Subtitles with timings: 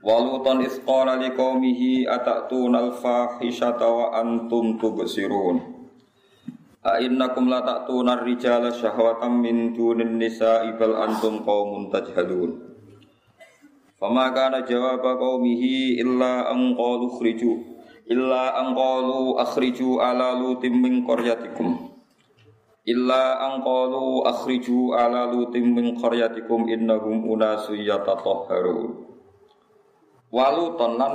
[0.00, 5.60] Walutan isqala liqaumihi atatuna al-fahishata wa antum tubsirun.
[6.80, 12.56] A innakum la ta'tuna ar-rijala syahwatan min dunin nisa'i bal antum qaumun tajhalun.
[14.00, 17.52] Fama kana jawaba qaumihi illa an qalu khriju
[18.08, 21.92] illa an qalu akhriju ala lutim min qaryatikum.
[22.88, 29.09] Illa an qalu akhriju ala lutim min qaryatikum innahum unasu yatatahharun.
[30.30, 31.14] Waluton lan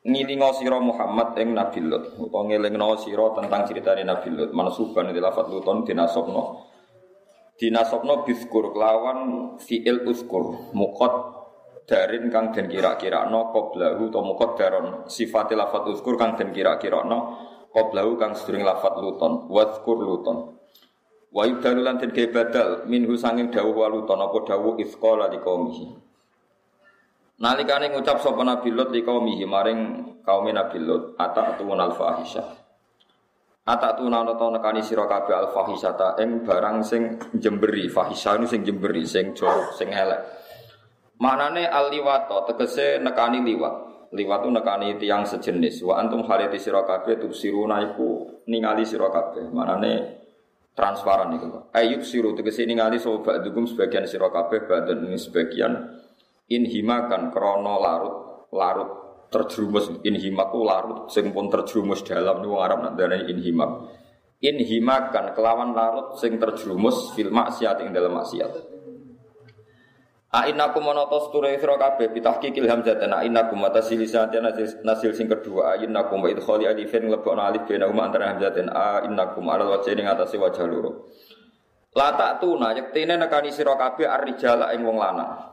[0.00, 2.16] ngilingo sira Muhammad ing Nabi Lut.
[2.16, 4.50] Utawa ngelingno sira tentang ceritane Nabi Lut.
[4.56, 6.64] Mansuban di lafat luton dinasabno
[7.60, 9.20] dinasabno biskur kelawan
[9.60, 10.72] fiil uskur.
[10.72, 11.12] Mukot
[11.84, 17.04] darin kang den kira-kira no qoblahu to mukot daron sifat lafat uskur kang den kira-kira
[17.04, 17.36] no
[17.76, 19.52] qoblahu kang sedurung lafat luton.
[19.52, 20.56] Waskur luton.
[21.28, 22.16] Wa yubdalu lan den
[22.88, 26.09] minhu sanging dawuh waluton apa dawuh isqala liqaumihi
[27.40, 29.80] Nalikane ngucap sapa Nabi Lut li kaumihi maring
[30.20, 32.44] kaum Nabi Lut atatun al fahisha.
[33.64, 38.60] Atatun ana ta nekani sira kabeh al fahisata ing barang sing jemberi, fahisha ini sing
[38.60, 40.20] jemberi, sing jorok, sing elek.
[41.16, 43.74] Maknane al liwato tegese nekani liwat.
[44.12, 45.80] Liwat nekani tiang sejenis.
[45.80, 49.48] Wa antum halati sira kabeh tubsiruna iku ningali sira kabeh.
[49.48, 49.92] Maknane
[50.76, 51.72] transparan iku.
[51.72, 55.72] Ayub siru tegese ningali sapa dugum sebagian sira kabeh badan sebagian
[56.50, 58.16] inhimakan krono larut
[58.50, 58.90] larut
[59.30, 60.02] terjerumus.
[60.02, 63.86] Inhimak larut sing pun terjerumus dalam wong Arab nak darani inhimak.
[64.42, 68.82] Inhimakan kelawan larut sing terjerumus fil maksiat ing dalam maksiat.
[70.30, 74.30] Ainakum monotos ture sira kabeh bitahqiqil hamzah ana inakum atas lisan
[74.86, 75.74] nasil, sing kedua.
[75.74, 80.06] Ainakum wa idkhali alifin lebokno alif bena huma antara hamzah dan ainakum ala wajhi ning
[80.06, 81.10] atase wajah loro.
[81.98, 85.50] La tak tuna yektene nekani sira kabeh arrijala ing wong lanang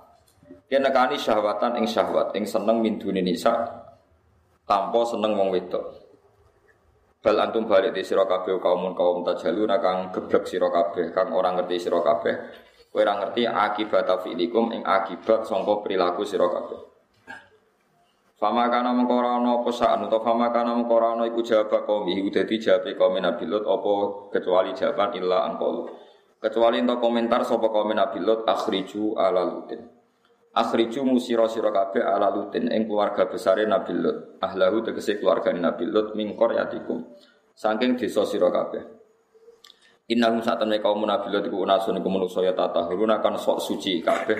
[0.67, 3.55] Kena kani syahwatan ing syahwat ing seneng min dunia nisa
[4.67, 5.95] tanpa seneng wong wedok.
[7.23, 11.59] Bal antum balik di sira kabeh kaum kaum tajaluna kang geblek sira kabeh kang orang
[11.63, 12.35] ngerti sira kabeh.
[12.91, 16.79] Kowe ora ngerti akibat fi'likum ing akibat sangka perilaku sira kabeh.
[18.37, 22.05] Fama kana mengko ora ana apa utawa fama kana mengko ora ana iku jawab kaum
[22.05, 23.93] iku dadi jawab kaum Nabi Lut apa
[24.29, 25.89] kecuali jawaban illa angkol.
[26.37, 29.96] Kecuali untuk komentar sapa kaum Nabi Lut akhriju ala lutin.
[30.57, 34.41] Akhriju musiro siro kabeh ala lutin ing keluarga besare Nabi Lut.
[34.41, 37.13] Ahlahu tegese keluarga Nabi Lut min qaryatikum.
[37.53, 38.81] Saking desa sira kabeh.
[40.09, 44.39] Innahum satane kaum Nabi Lut iku unasun iku manusa ya tatahuruna kan sok suci kabeh.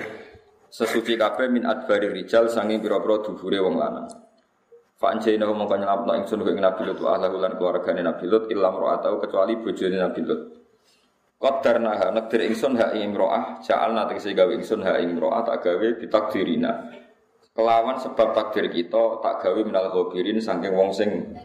[0.66, 4.10] Sesuci kabeh min adbari rijal saking pira-pira dhuwure wong lanang.
[4.98, 9.22] Fa anjaynahu mongko nyelapno ingsun ing Nabi Lut ahlahu lan keluargane Nabi Lut illam ra'atau
[9.22, 10.57] kecuali bojone Nabi Lut.
[11.38, 15.86] Qadarnaha nakdir ingsun ha ing imro'ah ja'alna tegese gawe ingsun ha ing imro'ah tak gawe
[16.02, 16.90] ditakdirina.
[17.54, 21.38] Kelawan sebab takdir kita tak gawe minal ghabirin saking wong sing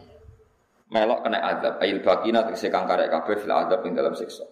[0.90, 4.42] melok kena adab ail bakina tegese kang karek kabeh fil adab ing dalam siksa.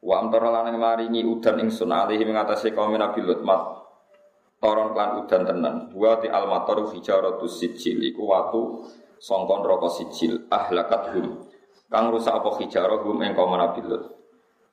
[0.00, 3.84] Wa amtara lan maringi udan ingsun alihi mengatasi kaum Nabi Lut mat
[4.64, 5.76] toron klan udan tenan.
[5.92, 8.88] Buat di almator hijaratus sijil iku watu
[9.20, 11.52] songkon rokok sijil ahlakat hum.
[11.92, 13.52] Kang rusak apa hijarah hum ing kaum.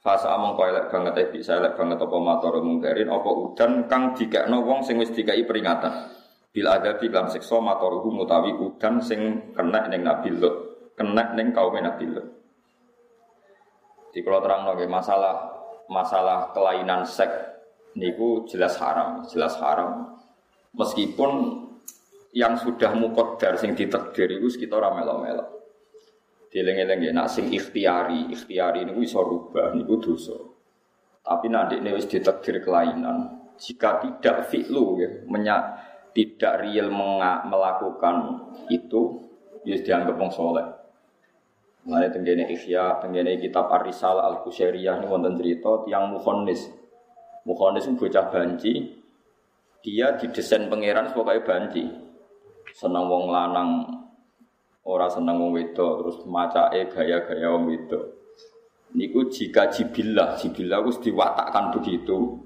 [0.02, 4.18] Fasa among kau elek banget eh bisa elek banget apa motor mungkarin apa udan kang
[4.18, 6.10] dikekno wong sing wis dikai peringatan.
[6.50, 11.78] Bil adabi dalam siksa matoruhu mutawi udan sing kena ning Nabi Lut, kena ning kaum
[11.78, 12.28] Nabi Lut.
[14.10, 15.38] Di kalau terang nggih masalah
[15.86, 17.38] masalah kelainan seks
[17.94, 20.18] niku jelas haram, jelas haram.
[20.74, 21.62] Meskipun
[22.34, 25.61] yang sudah mukodar sing ditakdir itu sekitar melo-melo.
[26.52, 30.36] Dileng-eleng ya, nak sing ikhtiari, ikhtiari ini bisa rubah, ini dosa.
[31.24, 33.40] Tapi nanti ini wis ditakdir kelainan.
[33.56, 35.62] Jika tidak fi'lu ya, menyak,
[36.12, 38.16] tidak real melakukan
[38.68, 39.32] itu,
[39.64, 40.68] ya dianggap wong soleh.
[41.88, 46.68] Mulai tenggene ikhya, tenggene kitab Arisal al Qusairiyah ini wonten cerita tiang mukhonis.
[47.48, 49.02] Mukhonis itu bocah banci,
[49.82, 51.90] dia didesain pangeran sebagai banci.
[52.78, 53.91] Senang wong lanang
[54.82, 58.06] ora seneng wong wedok terus macake gaya-gaya wong wedok.
[58.92, 62.42] Niku jika jibillah, jibillah wis diwatakkan begitu.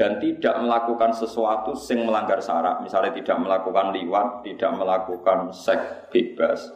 [0.00, 6.72] dan tidak melakukan sesuatu sing melanggar syarat, misalnya tidak melakukan liwat, tidak melakukan seks bebas,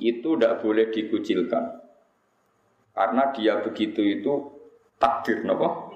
[0.00, 1.76] itu tidak boleh dikucilkan.
[2.96, 4.32] Karena dia begitu itu
[4.96, 5.92] takdir, nopo?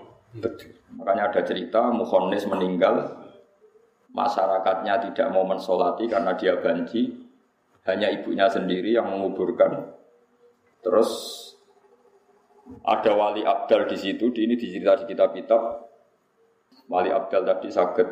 [0.92, 3.00] Makanya ada cerita Muhonis meninggal,
[4.12, 7.16] masyarakatnya tidak mau mensolati karena dia banji,
[7.86, 9.92] hanya ibunya sendiri yang menguburkan.
[10.82, 11.10] Terus
[12.86, 15.92] ada wali abdal di situ, di ini dicerita di kitab-kitab
[16.92, 18.08] Wali Abdal tadi sakit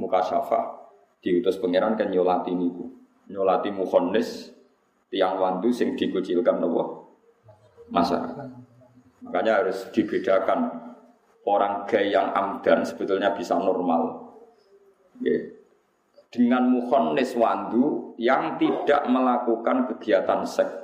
[0.00, 0.88] muka syafa
[1.20, 2.88] diutus pangeran kan nyolati niku.
[3.28, 4.48] Nyolati mukhonnis
[5.12, 7.12] tiang wandu sing dikucilkan nopo
[7.92, 8.48] masyarakat.
[9.22, 10.72] Makanya harus dibedakan
[11.44, 14.32] orang gay yang amdan sebetulnya bisa normal.
[15.20, 15.51] Yeah.
[16.32, 20.82] Dengan mukhonnis wandu yang tidak melakukan kegiatan seks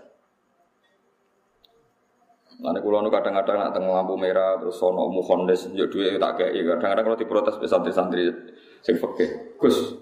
[2.59, 6.59] Nanti kulo nu kadang-kadang nak tengah lampu merah terus sono mukhondes yo duwe tak kayak
[6.59, 8.35] kadang-kadang kalau diprotes be santri-santri
[8.83, 9.55] sing fakih.
[9.63, 9.95] Gus,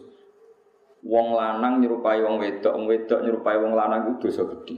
[1.05, 4.77] wong lanang nyerupai wong wedok, wong wedok nyerupai wong lanang itu dosa gede.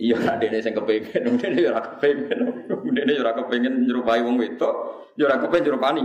[0.00, 2.38] Iya, nak dene sing kepengin, dene ora kepengin.
[2.66, 4.74] Dene ora kepengin nyerupai wong wedok,
[5.14, 6.02] yo ora kepengin nyerupani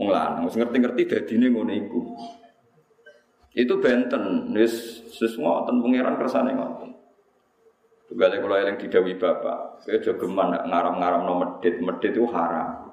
[0.00, 0.48] wong lanang.
[0.48, 2.00] Wis ngerti-ngerti dadine ngono iku.
[3.50, 6.90] Itu benten, wis wis ngoten pangeran kersane ngoten.
[8.06, 12.90] Tugale kula eling didawi bapak, saya aja geman ngaram-ngaram no medit, medit itu haram.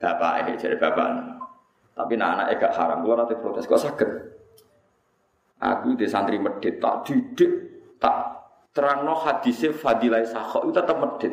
[0.00, 1.36] Bapak eh jadi bapak.
[1.96, 4.10] Tapi nak anak gak haram, kula nanti protes kok sakit.
[5.60, 7.52] Aku di santri medit tak didik,
[7.96, 8.36] tak
[8.76, 11.32] terangno hadisnya fadilai sakho itu tetap medit.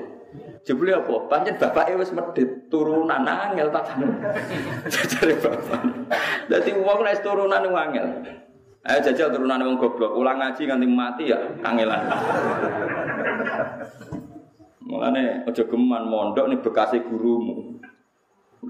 [0.63, 1.27] Jebule apa?
[1.27, 3.99] Pancen bapak wis medit, turunan angel tak
[5.15, 5.79] Jadi bapak.
[6.47, 8.07] Dadi wong nek turunan angel.
[8.83, 12.03] Ayo jajal turunan wong goblok, ulang ngaji nganti mati ya kangelan.
[14.83, 17.79] Mulane aja geman mondok nih bekasi gurumu.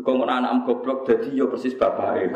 [0.05, 2.29] Kau mau anak goblok jadi yo persis bapake.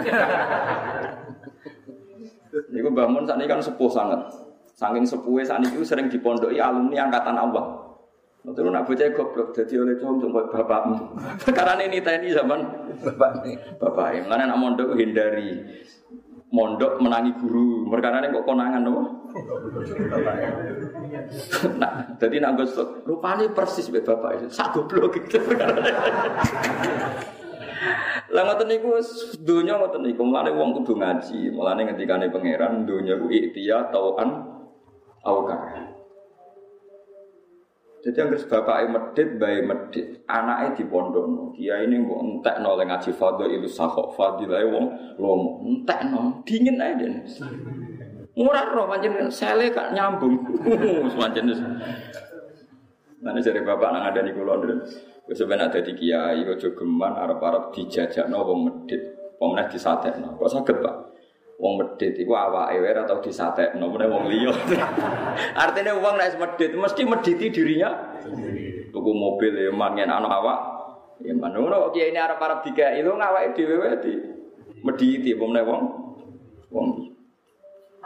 [2.74, 4.26] Niku Mbah Mun sakniki kan sepuh sangat.
[4.74, 7.78] Saking sepuhe sakniki sering dipondoki alumni angkatan Allah.
[8.42, 11.14] Terus nak bocah goblok jadi oleh cung cung bapakmu.
[11.54, 12.66] Karena ini tni zaman
[13.06, 13.46] bapak
[13.78, 14.26] bapak.
[14.26, 15.62] Mulane nak mondok hindari
[16.52, 17.88] mondok menangi guru.
[17.88, 19.08] Mereka kok konangan loh.
[21.82, 24.48] nah, jadi nak gosok rupanya persis be bapak itu.
[24.52, 25.40] Sak goblok gitu.
[28.28, 29.00] Lah ngoten niku
[29.40, 30.24] donya ngoten niku.
[30.24, 31.52] Mulane wong kudu ngaji.
[31.52, 34.44] Mulane ngendikane pangeran donya ku iktiya tauan
[35.24, 35.97] awkar.
[38.08, 43.12] Jadi yang bapak medit, bayi medit, anaknya di pondok, dia ini mau entek nol ngaji
[43.12, 47.28] fadl itu sahok fadilah wong lomo, entek nol, dingin aja deh.
[48.40, 51.54] Murah roh, macam sele kak nyambung, itu.
[53.20, 54.76] Nanti dari bapak nang ada di kulon dulu.
[55.28, 59.04] Sebenarnya ada di kiai, ojo geman, arab arab dijajak no wong medit,
[59.36, 60.40] pemenang disatek no.
[60.40, 60.96] Kok sakit pak?
[61.58, 64.54] Wong medit iku awake wae atau disatekno meneh wong liya.
[65.66, 68.14] Artinya wong nek medit mesti mediti dirinya.
[68.94, 70.60] Tuku mobil ya mangen ana awak.
[71.26, 74.14] Ya ngono kiai ini arep-arep dikai lho ngawake dhewe wae di
[74.86, 75.82] mediti apa meneh wong
[76.70, 76.88] wong.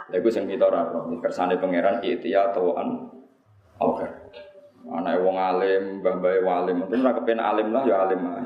[0.08, 0.88] Lha iku sing kita ora
[1.20, 3.12] kersane pangeran ikhtiya tawaan
[3.76, 4.08] oke.
[4.82, 8.44] Anake wong alim, mbah-mbahe walim, mungkin ora kepen alim lah ya alim ae.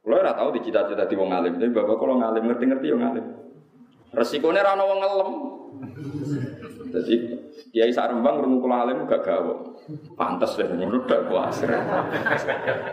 [0.00, 3.37] Kulo ora tau dicita-cita di wong alim, tapi bapak kalau ngalim ngerti-ngerti ya ngalim.
[4.12, 5.30] Resikonya rano wong ngelem.
[6.88, 7.14] Jadi
[7.68, 9.54] Kiai sak Rembang krungu kula alim gak gawe.
[10.16, 11.68] Pantes deh ngono dak kuasir.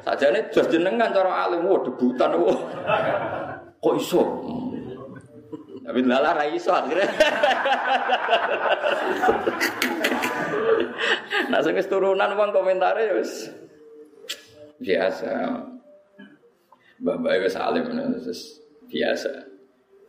[0.03, 2.51] Sajane jos jenengan cara alim wo debutan wo.
[3.79, 4.24] Kok iso?
[5.86, 7.07] Tapi lala ra iso akhirnya.
[11.51, 13.48] nah sing turunan wong komentare wis
[14.84, 15.62] biasa.
[17.00, 17.86] Bapak wis alim
[18.91, 19.44] biasa.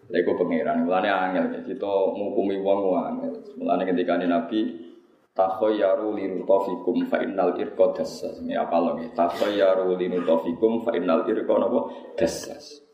[0.06, 3.34] Iku pangeran, mulane angel kita ngukumi wong angel.
[3.58, 4.86] Mulane ketika Nabi
[5.34, 8.38] takhayyaru linutafikum fa innal irqa dassas.
[8.38, 9.10] Ini apa lagi?
[9.12, 11.80] Takhayyaru linutafikum fa innal irqa napa
[12.14, 12.86] dassas.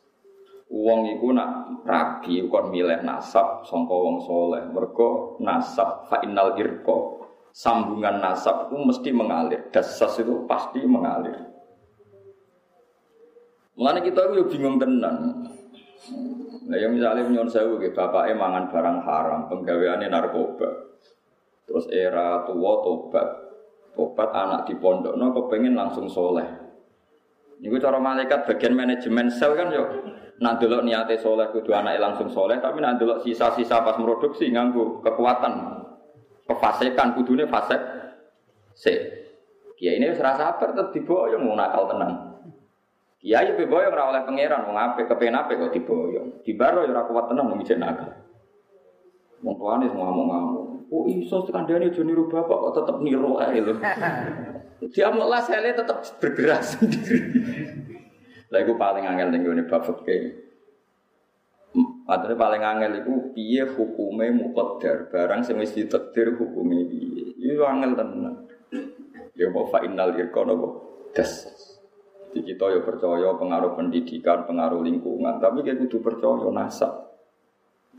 [0.73, 4.65] Wong iku nak rabi kon milih nasab sangka wong soleh.
[4.73, 7.23] Mergo nasab fa innal irqa.
[7.53, 9.69] Sambungan nasab itu mesti mengalir.
[9.69, 11.37] Dassas itu pasti mengalir.
[13.77, 15.45] Mulane kita itu bingung tenan.
[16.73, 20.89] Nah, yang misalnya nyon sewu gitu, bapaknya mangan barang haram, penggaweannya narkoba.
[21.69, 23.29] Terus era tua tobat,
[23.93, 26.49] tobat anak di pondok, no kepengen langsung soleh.
[27.61, 29.89] Ini cara malaikat bagian manajemen sel kan yuk.
[30.41, 35.05] Nak delok niate soleh kudu anak langsung soleh, tapi nak delok sisa-sisa pas produksi nganggu
[35.05, 35.85] kekuatan,
[36.49, 37.85] kefasikan kudune fasek.
[38.73, 38.95] Se,
[39.77, 42.32] kia ini serasa apa tetap diboyong mau nakal tenang.
[43.23, 46.43] Kiai pe boyong ora oleh pangeran wong apik kepen apik kok diboyong.
[46.43, 48.11] Dibaro ya ora kuat tenan wong ijek nakal.
[49.47, 50.91] Wong tuane semua ngomong-ngomong.
[50.91, 53.79] Oh iso kandhane aja niru bapak kok tetep niru ae lho.
[54.93, 57.19] Dia mau lah saya tetap bergerak sendiri.
[58.51, 60.43] Lah iku paling angel ning gone bab fikih.
[62.03, 67.39] Padahal paling angel itu piye hukume muqaddar, barang sing wis ditakdir hukume piye.
[67.39, 68.51] Iku angel tenan.
[69.39, 70.69] Ya mau fa innal irqa napa?
[71.15, 71.47] Das.
[72.33, 77.13] Jadi kita ya percaya pengaruh pendidikan, pengaruh lingkungan, tapi kita kudu percaya nasab.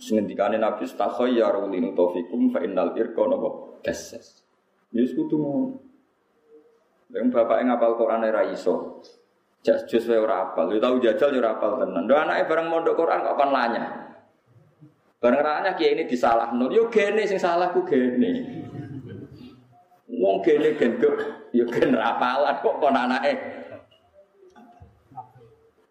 [0.02, 3.78] Sengendikane Nabi stakhayyaru lin taufikum fa innal irqa napa?
[3.86, 4.18] Das.
[4.90, 5.78] Ya kudu ngono.
[7.14, 9.06] Yang bapak yang ngapal Quran era iso.
[9.62, 10.74] Jas jus wae ora apal.
[10.74, 12.10] Lu tahu jajal yo ora apal tenan.
[12.10, 13.86] Ndo anake bareng mondok Quran kok kon lanya.
[15.22, 16.74] Bareng ranya kiai ini disalahno.
[16.74, 18.66] Yo gene sing salah ku gene.
[20.10, 21.22] Wong gene genduk
[21.54, 23.63] yo gen rapalan kok kon anake.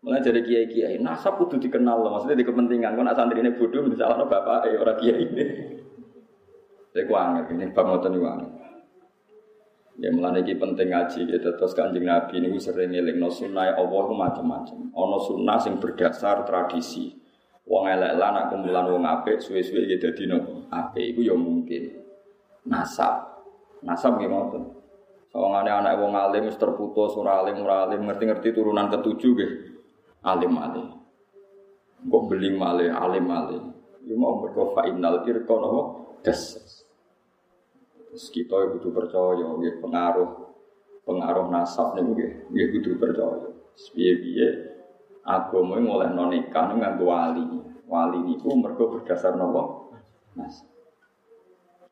[0.02, 2.98] Mulai jadi kiai kiai, nasab kudu dikenal loh, maksudnya di kepentingan.
[2.98, 5.44] Kau nak santri ini bodoh, misalnya bapak, eh orang kiai ini.
[6.90, 8.20] Saya kuangin, ini bab ngoten ini
[10.00, 14.88] Ya mulane iki penting ngaji gitu terus Kanjeng Nabi niku sering ngelingno sunah Allah macam-macam.
[14.88, 17.12] Ana sunnah sing berdasar tradisi.
[17.68, 20.66] Wong elek lan nak kumpulan wong apik suwe-suwe iki dadi nopo?
[20.72, 22.02] Apik iku ya mungkin.
[22.66, 23.36] Nasab.
[23.84, 24.62] Nasab nggih ngoten.
[25.28, 29.52] Sawangane anak wong alim wis terputus ora alim ora ngerti-ngerti turunan ketujuh nggih.
[30.22, 30.88] Alim alim.
[32.02, 33.64] Kok beli malih alim alim.
[34.02, 35.82] Ya mau mergo fa innal irqa napa?
[36.22, 36.58] Das.
[38.10, 40.30] Terus kita ya kudu percaya, ya pengaruh
[41.02, 43.48] pengaruh nasab nih gue, ya kudu percaya.
[43.96, 44.48] Biye-biye
[45.26, 47.46] agama mulai nonikah dengan wali.
[47.88, 49.92] Wali niku mergo berdasar nopo
[50.38, 50.68] nasab.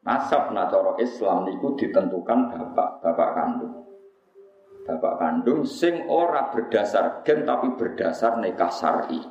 [0.00, 3.89] Nasab nacoro Islam niku ditentukan bapak bapak kandung.
[4.90, 9.22] Bapak kandung sing ora berdasar gen tapi berdasar nikah syar'i.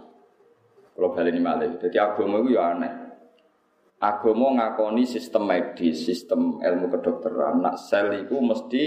[0.96, 2.94] Kalau balik ini malah, jadi agama itu ya aneh.
[4.00, 7.60] Agama ngakoni sistem medis, sistem ilmu kedokteran.
[7.60, 8.84] Nak sel itu mesti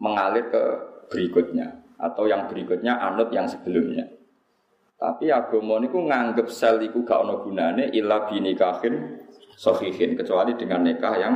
[0.00, 0.62] mengalir ke
[1.08, 4.04] berikutnya atau yang berikutnya anut yang sebelumnya.
[5.00, 9.20] Tapi agama niku nganggep sel itu gak ono gunane illa binikahin
[9.56, 11.34] sahihin kecuali dengan nikah yang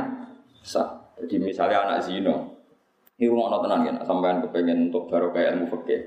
[0.61, 1.13] sah.
[1.17, 2.58] Jadi misalnya anak zino,
[3.19, 6.01] ini rumah tenan kan, sampean kepengen untuk baru kayak ilmu fikih.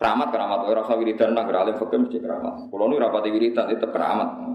[0.00, 2.72] Keramat keramat, orang usah wiridan nang alim fikih mesti keramat.
[2.72, 4.50] Kalau ini rapati wiridan itu keramat.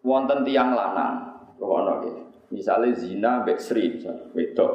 [0.00, 1.14] wonten tiang lanang
[1.60, 2.16] rono nggih
[2.56, 4.72] misalnya zina mbek Sri misalnya wedok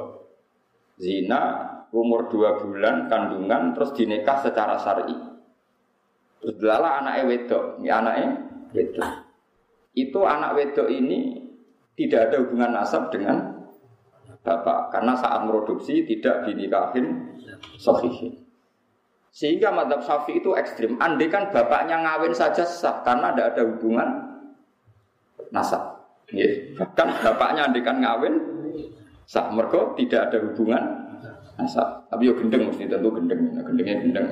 [1.02, 1.42] zina
[1.90, 5.18] umur dua bulan kandungan terus dinikah secara syar'i
[6.40, 8.30] terus delala anaknya wedok ini anaknya
[8.72, 9.10] wedok
[9.96, 11.45] itu anak wedok ini
[11.96, 13.66] tidak ada hubungan nasab dengan
[14.46, 17.40] bapak karena saat produksi tidak dinikahin
[17.80, 18.46] sahihin
[19.36, 24.08] sehingga madhab syafi itu ekstrim andai kan bapaknya ngawin saja sah karena tidak ada hubungan
[25.52, 26.08] nasab.
[26.32, 26.48] Ya,
[26.80, 28.36] bahkan bapaknya andikan ngawin
[29.28, 30.84] sah mergo tidak ada hubungan
[31.60, 32.08] nasab.
[32.08, 34.28] Tapi yo gendeng mesti tentu gendeng, nah, gendengnya gendeng.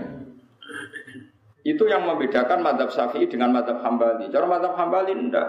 [1.68, 4.32] Itu yang membedakan madhab syafi'i dengan madhab hambali.
[4.32, 5.48] Cara madhab hambali enggak.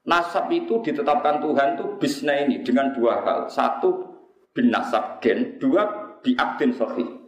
[0.00, 3.38] Nasab itu ditetapkan Tuhan itu bisna ini dengan dua hal.
[3.52, 4.16] Satu
[4.56, 7.20] bin nasab gen, dua biaktin sahih.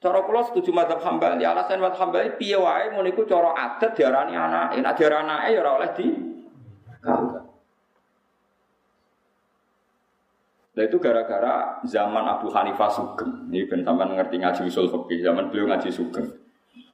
[0.00, 4.32] Cara kula setuju madzhab Hambali, alasan madzhab Hambali piye wae mun iku cara adat diarani
[4.32, 6.06] anake, nek diarani anake ya ora oleh di
[10.70, 13.50] Nah itu gara-gara zaman Abu Hanifah Sugeng.
[13.52, 16.30] Ini ben ngerti ngaji usul fikih, zaman beliau ngaji Sugeng.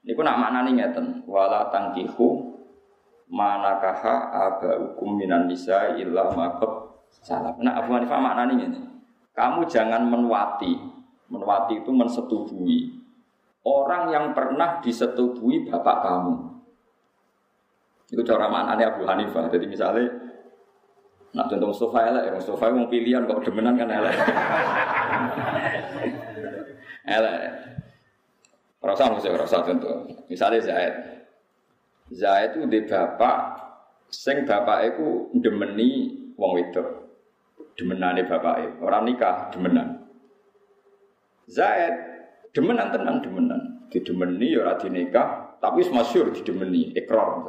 [0.03, 2.56] Niku nak maknane ngeten, wala tangkihu
[3.27, 7.55] manakaha aba hukum minan nisa illa maqab salah.
[7.59, 8.81] Nah Abu Hanifah maknane ngene.
[9.35, 10.95] Kamu jangan menwati.
[11.27, 12.97] Menwati itu mensetubuhi
[13.67, 16.35] orang yang pernah disetubui bapak kamu.
[18.07, 19.51] Itu cara maknanya Abu Hanifah.
[19.51, 20.07] Jadi misalnya,
[21.35, 24.15] nak contoh Mustafa elek, ya Mustafa mau pilihan kok demenan kan elek.
[27.19, 27.39] elek.
[28.79, 30.07] Rasa mesti rasa contoh.
[30.31, 30.95] Misalnya Zaid.
[32.15, 33.39] Zaid itu di bapak,
[34.11, 36.89] sing bapak itu demeni wong wedok.
[37.77, 40.07] Demenane bapak orang nikah demenan.
[41.47, 42.17] Zaid
[42.57, 43.61] Demenan tenan demenan.
[43.93, 47.45] Didemeni ya ora dinikah, tapi masyhur didemeni, ikrar.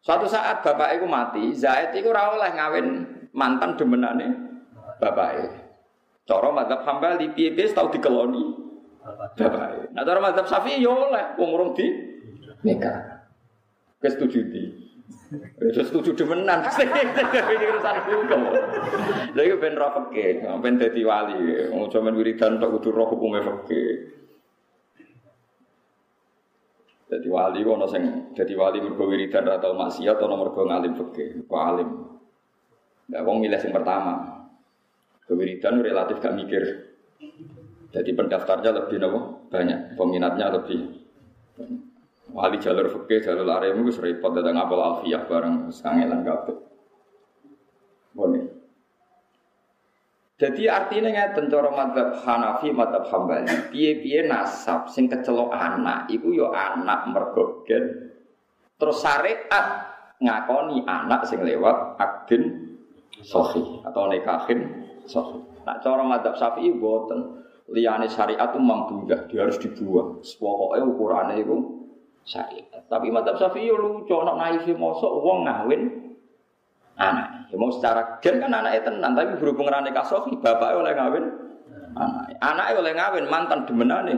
[0.00, 3.02] Suatu saat bapak itu mati, Zaid itu ora ngawin
[3.34, 4.30] mantan demenane
[5.02, 5.58] bapak
[6.22, 8.54] Cara madzhab Hambali piye-piye tau dikeloni
[9.34, 11.86] bapak Nah cara madzhab Syafi'i ya oleh wong urung di
[12.62, 13.11] nikah.
[14.02, 14.64] Kesetuju di.
[15.56, 16.66] Terus setuju demenan.
[16.82, 18.40] Ini urusan hukum.
[19.32, 21.70] Lha iku ben roh fikih, ben dadi wali.
[21.70, 23.88] Wong sampean wiridan tok kudu roh hukume fikih.
[27.12, 31.62] Jadi wali ono sing dadi wali mergo wiridan atau maksiat atau mergo ngalim fikih, kok
[31.62, 31.88] alim.
[33.12, 34.42] Lah wong milih sing pertama.
[35.22, 36.64] Kewiridan relatif gak mikir.
[37.94, 41.02] Jadi pendaftarnya lebih nopo banyak, peminatnya lebih
[42.32, 46.56] Wali jalur fikih, jalur arem itu repot datang apel alfiyah bareng sangelan kabeh.
[48.16, 48.44] Boleh.
[50.40, 56.50] Jadi artinya ngeten cara madzhab Hanafi, madzhab Hambali, piye-piye nasab sing kecelok anak iku yo
[56.50, 57.62] ya anak mergo
[58.74, 59.66] Terus syariat
[60.18, 62.74] ngakoni anak sing lewat akdin
[63.22, 65.46] sahih atau nikahin sahih.
[65.62, 67.44] Nah cara madzhab Syafi'i boten.
[67.72, 70.20] Liyane syariat itu mambudah, dia harus dibuang.
[70.20, 71.81] Pokoknya ukurannya itu
[72.24, 72.82] syariat.
[72.86, 75.82] Tapi madzhab Syafi'i lucu, nak naif mosok wong ngawin
[76.96, 77.50] anak.
[77.50, 81.24] Ya mau secara gen kan anaknya tenan, tapi berhubung rane kasofi, bapaknya oleh ngawin
[81.98, 82.24] anak.
[82.40, 84.14] Anaknya oleh ngawin mantan demenane.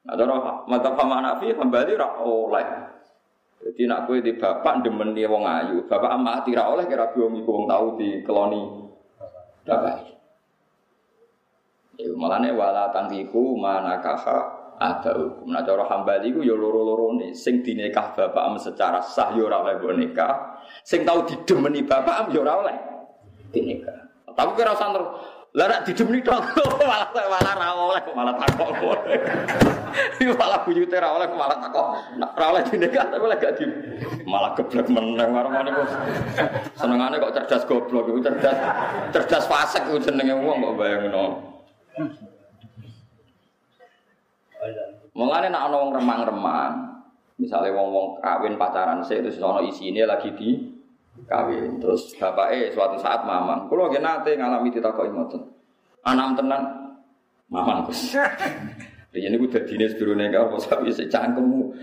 [0.00, 2.66] Nah, cara mata pama nafi kembali rak oleh.
[3.60, 7.44] Jadi nak kue di bapak demen dia wong ayu, bapak amat tidak oleh kira biom
[7.44, 8.62] iku wong tahu di koloni
[9.68, 10.16] bapak.
[12.00, 12.88] Ya malah nih wala
[13.60, 14.00] mana
[14.80, 15.52] ada hukum.
[15.52, 17.36] Nah cara hambali ku ya loro-loro nih.
[17.36, 20.64] Sing dinikah bapak am secara sah ya ora oleh nikah.
[20.80, 22.76] Sing tahu didemeni bapak am ya ora oleh
[23.52, 24.08] dinikah.
[24.32, 25.10] Tapi kira usah terus
[25.50, 26.38] lah nek didemeni tok
[26.90, 28.98] malah malah ra oleh malah takok.
[30.22, 31.86] Iku malah buyute ra oleh malah takok.
[32.16, 33.64] Ra oleh dinikah tapi oleh gak di
[34.24, 35.88] malah geblek meneng marane kok.
[36.72, 38.56] Senengane kok cerdas goblok iku cerdas
[39.12, 41.24] cerdas fasik ku jenenge wong kok bayangno.
[45.20, 46.96] Mulane nek ana wong remang-remang,
[47.36, 50.56] misalnya wong-wong kawin pacaran saya itu sono ini lagi di
[51.28, 51.76] kawin.
[51.76, 55.44] Terus bapaknya suatu saat mamang, kalau nggih nate ngalami ditakoki ngoten.
[56.08, 56.62] Anak tenan
[57.52, 58.16] mamang Gus.
[59.10, 61.74] Ini dinas turunnya kau, pas sapi secangkemmu.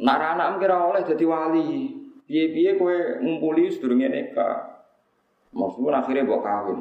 [0.00, 1.92] Nara anak kira oleh jadi wali.
[2.24, 4.80] Biye-biye kue ngumpuli sedurungnya neka.
[5.52, 6.78] Maksudnya akhirnya bawa kawin.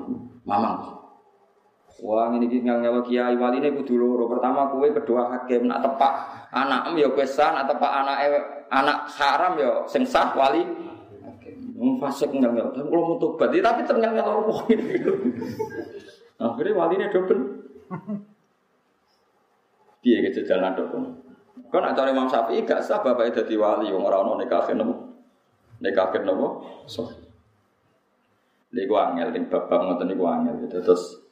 [0.48, 1.05] Mamang.
[2.04, 4.28] Wah ini iki ngel kiai wali ini kudu loro.
[4.28, 5.72] Pertama kue, kedua hakim.
[5.72, 6.14] Nak tepak
[6.52, 8.18] anak em ya kue sah, nak tepak anak
[8.68, 10.68] anak haram ya sing sah wali.
[11.80, 12.68] Wong fasik ngel ngel.
[12.76, 14.86] Tapi kalau mau tobat, tapi ternyata ngel ngel ini.
[16.44, 17.42] Akhirnya wali ini double.
[20.04, 21.08] Dia gitu jalan double.
[21.72, 23.88] Kau nak cari Imam Syafi'i gak sah bapaknya jadi wali.
[23.92, 25.16] Orang orang nikahin nopo,
[25.80, 26.48] nikahin nopo.
[26.92, 27.08] So,
[28.76, 30.68] Lha iku angel, ning babak ngoten niku angel.
[30.68, 31.25] Terus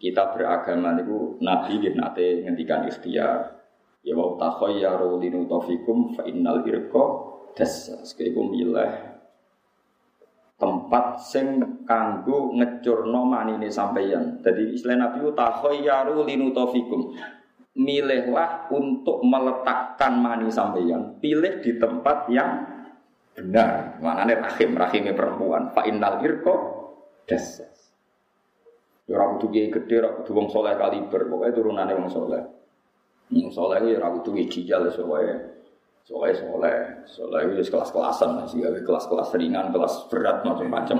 [0.00, 3.60] kita beragama niku nabi nggih nate ngendikan ikhtiar
[4.00, 7.04] ya wa takhayyaru linutafikum fa innal irqa
[7.52, 9.10] dasas iku milih
[10.60, 11.46] tempat sing
[11.88, 14.44] kanggo ngecurno manine sampeyan.
[14.44, 17.16] Jadi istilah Nabi takhayyaru linutafikum.
[17.80, 21.16] Milihlah untuk meletakkan mani sampeyan.
[21.16, 22.60] Pilih di tempat yang
[23.32, 23.96] benar.
[24.04, 25.72] Maknanya rahim, rahimnya perempuan.
[25.72, 26.54] Fa innal irqa.
[29.10, 32.46] Ya ora kudu kiai gedhe, ora kudu wong saleh kaliber, pokoke turunane wong saleh.
[33.34, 35.50] Wong saleh ya ora kudu ijal soalnya
[36.10, 40.98] Soalnya soleh, soleh itu kelas-kelasan, sih kelas-kelas ringan, kelas berat macam-macam.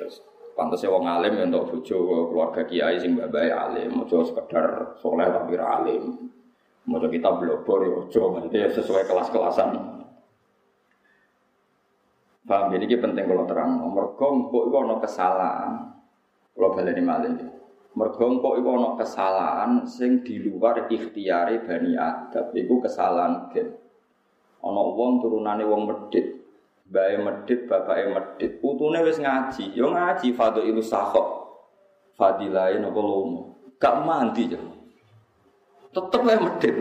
[0.00, 0.22] Terus
[0.54, 5.60] pantasnya wong alim ya untuk bojo keluarga kiai sing babai alim, mau sekedar soleh tapi
[5.60, 6.30] alim.
[6.88, 9.76] Mau kita blobor ya ojo, nanti sesuai kelas-kelasan.
[12.48, 13.78] Paham ini penting kalau terang.
[13.78, 15.70] Nomor kok itu ada kesalahan.
[16.60, 17.40] Kalau baleni malih.
[17.96, 22.52] Mergo kok iku ana kesalahan sing di luar ikhtiare Bani Adam.
[22.52, 23.72] Iku kesalahan gen.
[24.60, 26.36] Ana wong turunane wong medit.
[26.84, 28.60] Bae medit, bapake medit.
[28.60, 31.48] Putune wis ngaji, yo ngaji fadhilus sakhok.
[32.12, 33.72] Fadilae napa lomo.
[33.80, 34.60] Gak mandi ya.
[35.96, 36.76] Tetep wae medit.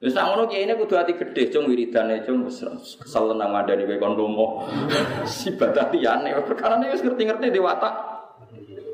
[0.00, 2.64] Wis sak ngono kiye kudu ati gedhe cung wiridane cung wis
[2.96, 4.46] kesel nang ngandani kowe kon lomo.
[5.28, 7.60] Sibat atiyane perkara wis ngerti-ngerti di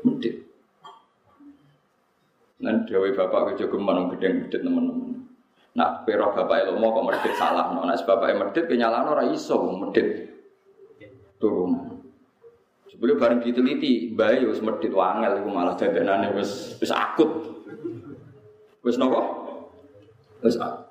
[0.05, 0.35] medit.
[2.61, 5.25] Nan dewe bapak kerja geman gedeng medit teman-teman.
[5.75, 7.83] Nak pero bapak mau kok medit salah, no.
[7.83, 10.31] Nak bapak medit kenyalano ora iso medit
[11.41, 11.99] turun.
[12.87, 17.27] Sebelum bareng diteliti, bayi wis medit wangel iku malah dadanane wis wis akut.
[18.85, 19.19] Wis nopo?
[20.39, 20.85] Wis akut.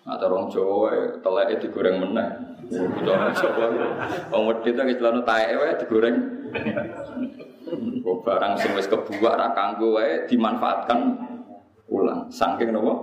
[0.00, 2.28] Nah, orang Jawa teleke digoreng meneh.
[3.04, 3.68] Orang Jawa
[4.32, 6.16] wong medit iki celana taeke digoreng.
[8.20, 11.00] Barang sing wis kebuak ra kanggo wae dimanfaatkan
[11.88, 12.28] ulang.
[12.28, 12.94] Saking napa?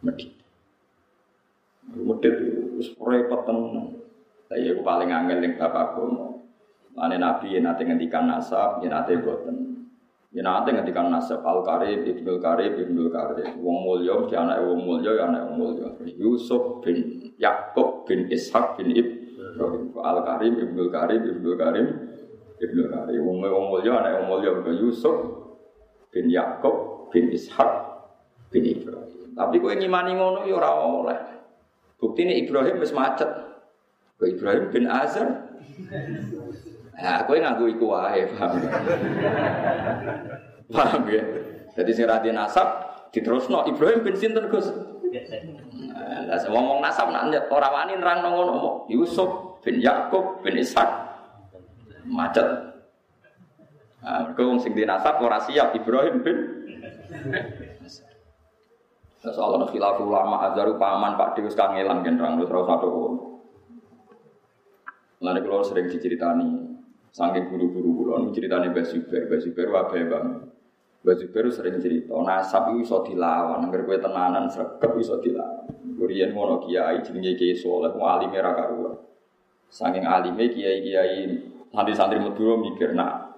[0.00, 0.32] Medit.
[1.92, 2.34] Medit
[2.76, 4.00] wis repot tenan.
[4.50, 6.30] Lah aku paling angel ning bapakku.
[6.98, 9.86] Ane Nabi yang nanti ngendikan nasab, yang nanti boten.
[10.34, 13.46] Ya nanti ngendikan nasab Al Karib, Ibnul Karib, Ibnul Karib.
[13.62, 15.86] Wong mulya mesti anak wong mulya ya anak wong mulya.
[16.18, 19.94] Yusuf bin Yakub bin Ishak bin Ibrahim.
[20.02, 21.86] Al Karim, Ibnul Karib, Ibnul Karim,
[22.60, 23.20] Ibnul Karim.
[23.24, 25.16] Wong wong mulya anak wong mulya Yusuf
[26.12, 27.70] bin Yakub bin Ishak
[28.52, 29.32] bin Ibrahim.
[29.32, 31.20] Tapi kowe ngimani ngono ya ora oleh.
[31.96, 33.28] Buktine Ibrahim wis macet.
[34.20, 35.48] Ibrahim bin Azar.
[37.00, 38.60] Nah, aku nganggo iku wae, paham.
[40.76, 41.24] paham ya?
[41.72, 42.68] Jadi sing radi nasab
[43.08, 44.68] diterusno Ibrahim bin sinten Gus?
[46.28, 51.09] Lah ngomong nasab nak ora wani nerangno ngono Yusuf bin Yakub bin Ishak
[52.06, 52.48] macet.
[54.00, 56.38] Nah, mereka wong sing dinasab ora siap Ibrahim bin
[59.20, 62.90] soal khilaf ulama azaru paman Pak Dewi kangelan kan terang terus satu.
[65.20, 66.70] Lalu kalau sering diceritani,
[67.10, 70.26] Saking guru-guru kulon ceritanya Mbak Zubair, Mbak Zubair wabe bang.
[71.02, 75.66] Mbak Zubair sering cerita, nasab itu bisa dilawan, agar gue tenanan sergap bisa dilawan.
[75.98, 78.94] Kurian ngono kiai jenenge kiai soleh, mau alime ra karuan.
[79.66, 81.18] Saking alime kiai kiai
[81.70, 83.30] santri-santri Madura mikir, nak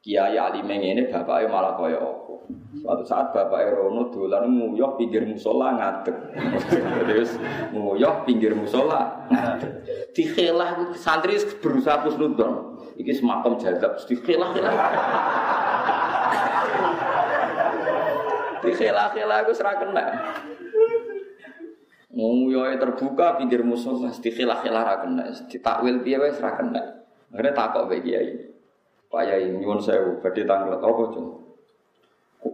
[0.00, 2.34] kiai alime ini bapaknya malah kaya apa.
[2.80, 6.16] Suatu saat bapak Rono dolan nguyuh pinggir musola ngadeg.
[7.08, 7.36] Terus
[7.76, 9.84] nguyuh pinggir musola ngadeg.
[10.16, 12.80] Dikhelah santri berusaha kusnudon.
[12.96, 14.72] Iki semakom jadab, dikhelah-khelah.
[18.64, 20.04] Dikhelah-khelah aku serah kena.
[22.12, 25.32] Nguyuh terbuka pinggir musola, dikhelah-khelah ra kena.
[25.48, 26.99] Ditakwil piye ra kena.
[27.30, 28.30] Akhirnya takok mbek kiai.
[29.10, 31.40] Pak Yai nyuwun sewu, badhe tanglet apa, Cung?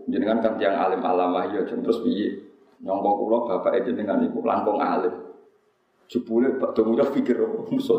[0.07, 2.43] jenengan kan tiang alim alamah ya terus piye?
[2.83, 5.13] Nyongko kula bapak jenengan niku langkung alim.
[6.07, 7.39] Jebule Pak ya pikir
[7.71, 7.99] musuh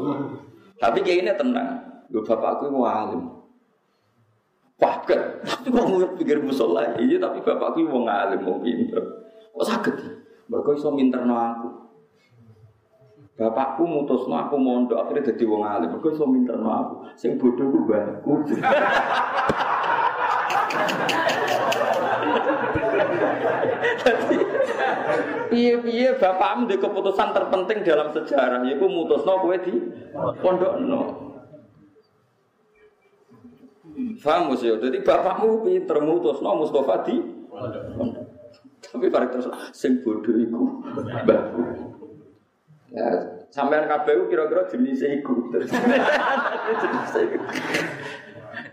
[0.78, 1.70] tapi kayak ini tenang.
[2.14, 3.22] Lu bapakku mau alim.
[4.78, 9.02] Paket, tapi kok pikir musola iya tapi bapakku mau ngalim mau pinter.
[9.58, 9.96] Kok sakit
[10.48, 11.68] mereka iso minterno aku
[13.38, 15.94] Bapakku mutusno aku mondok akhirnya jadi wong alim.
[15.94, 16.94] Mergo iso minterno aku.
[17.14, 18.34] Sing bodoh ku mbahku.
[25.54, 29.86] Piye-piye bapakmu di keputusan terpenting dalam sejarah yaiku mutusno kowe di
[30.42, 31.02] pondokno.
[34.18, 34.82] Paham ya?
[34.82, 37.22] Jadi bapakmu pinter mutusno Mustafa di
[37.54, 38.26] pondok.
[38.82, 39.46] Tapi pada terus
[39.78, 40.82] sing bodoh iku
[41.22, 41.97] mbahku.
[42.98, 43.14] Ya,
[43.54, 45.54] sampean KPU kira-kira jenis iku.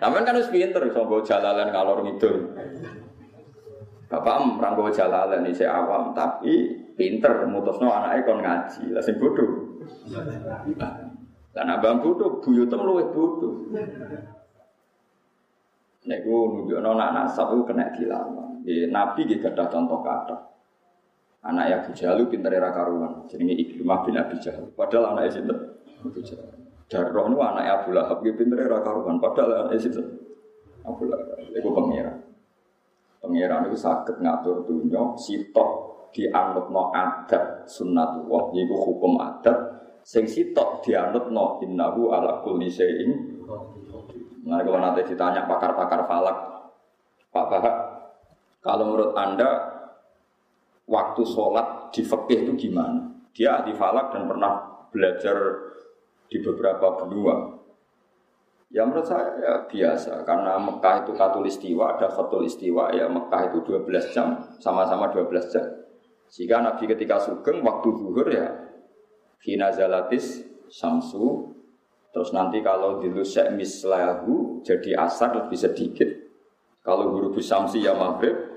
[0.01, 2.57] Sampean kan harus pinter iso jalalan kalor ngidul.
[4.09, 9.77] Bapak ranggo jalalan ini saya awam, tapi pinter mutusno anaknya kon ngaji, lah sing bodoh.
[11.53, 13.69] Dan abang bodoh, buyutem luwih bodoh.
[16.05, 17.93] Nek ku nunjukno anak nasab kena.
[18.65, 20.54] Di Nabi nggih gadah contoh kata.
[21.45, 24.65] Anak Abu Jahal pinter era karuan, jenenge Ikrimah bin Abi Jahal.
[24.73, 25.59] Padahal anaknya sinten?
[26.01, 26.57] Abu Jahal.
[26.89, 30.07] Darroh nu anak Abu Lahab pinter pintere era karuan, padahal anaknya sinten?
[30.89, 31.37] Abu Lahab.
[31.53, 32.17] Iku pengira.
[33.21, 35.69] Pengiran itu sakit ngatur dunia, sitok
[36.17, 39.57] dianut no adat sunnatullah, yaitu hukum adat.
[40.01, 43.41] Sing sitok dianut no innahu ala kulli syai'in.
[44.45, 46.37] Nah, kalau nanti ditanya pakar-pakar falak,
[47.33, 47.77] Pak Bahak,
[48.61, 49.74] kalau menurut Anda
[50.89, 53.13] waktu sholat di fikih itu gimana?
[53.35, 55.37] Dia ahli falak dan pernah belajar
[56.31, 57.57] di beberapa benua.
[58.75, 64.15] Ya menurut saya ya biasa karena Mekah itu katulistiwa, ada katulistiwa ya Mekah itu 12
[64.15, 65.67] jam, sama-sama 12 jam.
[66.35, 68.51] Jika Nabi ketika sugeng waktu zuhur ya
[69.45, 71.55] Hina zalatis samsu
[72.15, 76.07] Terus nanti kalau dilusek mislahu jadi asar lebih sedikit.
[76.79, 78.54] Kalau huruf samsi ya maghrib.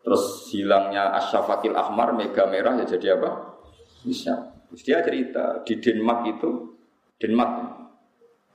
[0.00, 3.60] Terus hilangnya asyafakil ahmar mega merah ya jadi apa?
[4.00, 4.32] Bisa.
[4.72, 6.50] Terus dia cerita di Denmark itu
[7.20, 7.52] Denmark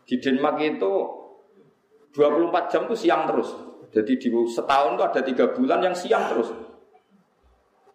[0.06, 0.94] di Denmark itu
[2.14, 3.50] 24 jam itu siang terus.
[3.94, 6.50] Jadi di setahun itu ada tiga bulan yang siang terus.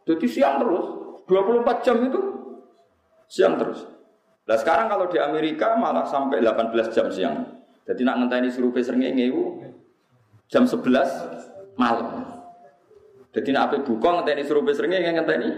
[0.05, 0.87] Jadi siang terus,
[1.29, 2.21] 24 jam itu
[3.31, 3.87] siang terus.
[4.49, 7.37] Nah sekarang kalau di Amerika malah sampai 18 jam siang.
[7.87, 9.43] Jadi nak ngenteni suruh srengenge itu
[10.51, 12.40] jam 11 malam.
[13.31, 15.49] Jadi nak ape buka ngenteni suruh srengenge ngenteni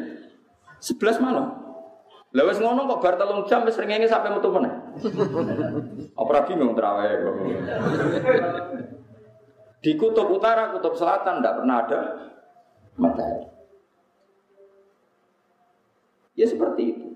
[0.83, 1.47] 11 malam.
[2.33, 4.73] Lah wis ngono kok bar telung jam wis rengenge sampai metu meneh.
[6.21, 7.35] Apa bingung terawih kok.
[9.83, 12.01] Di kutub utara, kutub selatan tidak pernah ada
[12.97, 13.47] matahari.
[16.39, 17.09] Ya seperti itu.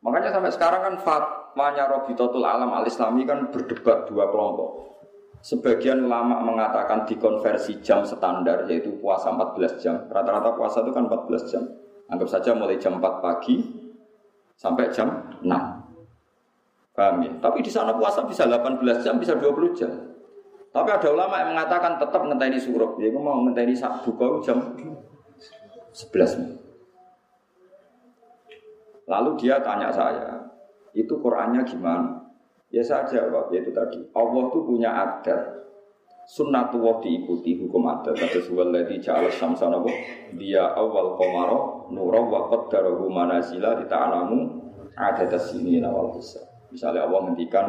[0.00, 4.89] Makanya sampai sekarang kan fatwanya Robitotul Alam al-Islami kan berdebat dua kelompok.
[5.40, 9.96] Sebagian ulama mengatakan dikonversi jam standar yaitu puasa 14 jam.
[10.12, 11.64] Rata-rata puasa itu kan 14 jam.
[12.12, 13.56] Anggap saja mulai jam 4 pagi
[14.60, 15.48] sampai jam 6.
[16.92, 17.32] Paham ya?
[17.40, 19.88] Tapi di sana puasa bisa 18 jam, bisa 20 jam.
[20.70, 23.00] Tapi ada ulama yang mengatakan tetap ngenteni suruh.
[23.00, 23.72] Dia mau ngenteni
[24.04, 24.76] buka jam
[25.96, 26.60] 11.
[29.08, 30.38] Lalu dia tanya saya,
[30.94, 32.19] itu Qurannya gimana?
[32.70, 33.98] Ya saya jawab, yaitu tadi.
[34.14, 35.58] Allah itu punya adat.
[36.30, 38.14] Sunnatullah diikuti hukum adat.
[38.14, 39.82] Kata suwaladhi ja'ala syamsana
[40.38, 44.38] Dia awal komaro nurah wa qaddarahu manazila dita'alamu
[44.94, 46.38] adat sini nawal bisa.
[46.70, 47.66] Misalnya Allah ngendikan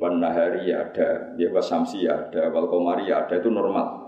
[0.00, 0.16] wan
[0.64, 4.00] ya ada, ya samsi ya ada, wal komari ada, itu normal.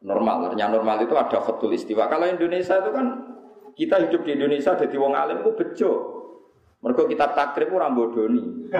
[0.00, 2.06] Normal, artinya normal itu ada khotul istiwa.
[2.06, 3.06] Kalau Indonesia itu kan
[3.74, 5.90] kita hidup di Indonesia jadi wong alim itu bejo.
[6.80, 8.72] Mereka kitab takrib orang bodoni.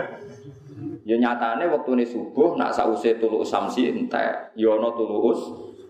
[1.04, 5.40] Ya nyatane waktu ini subuh nak sause tulu samsi entek, ya tulus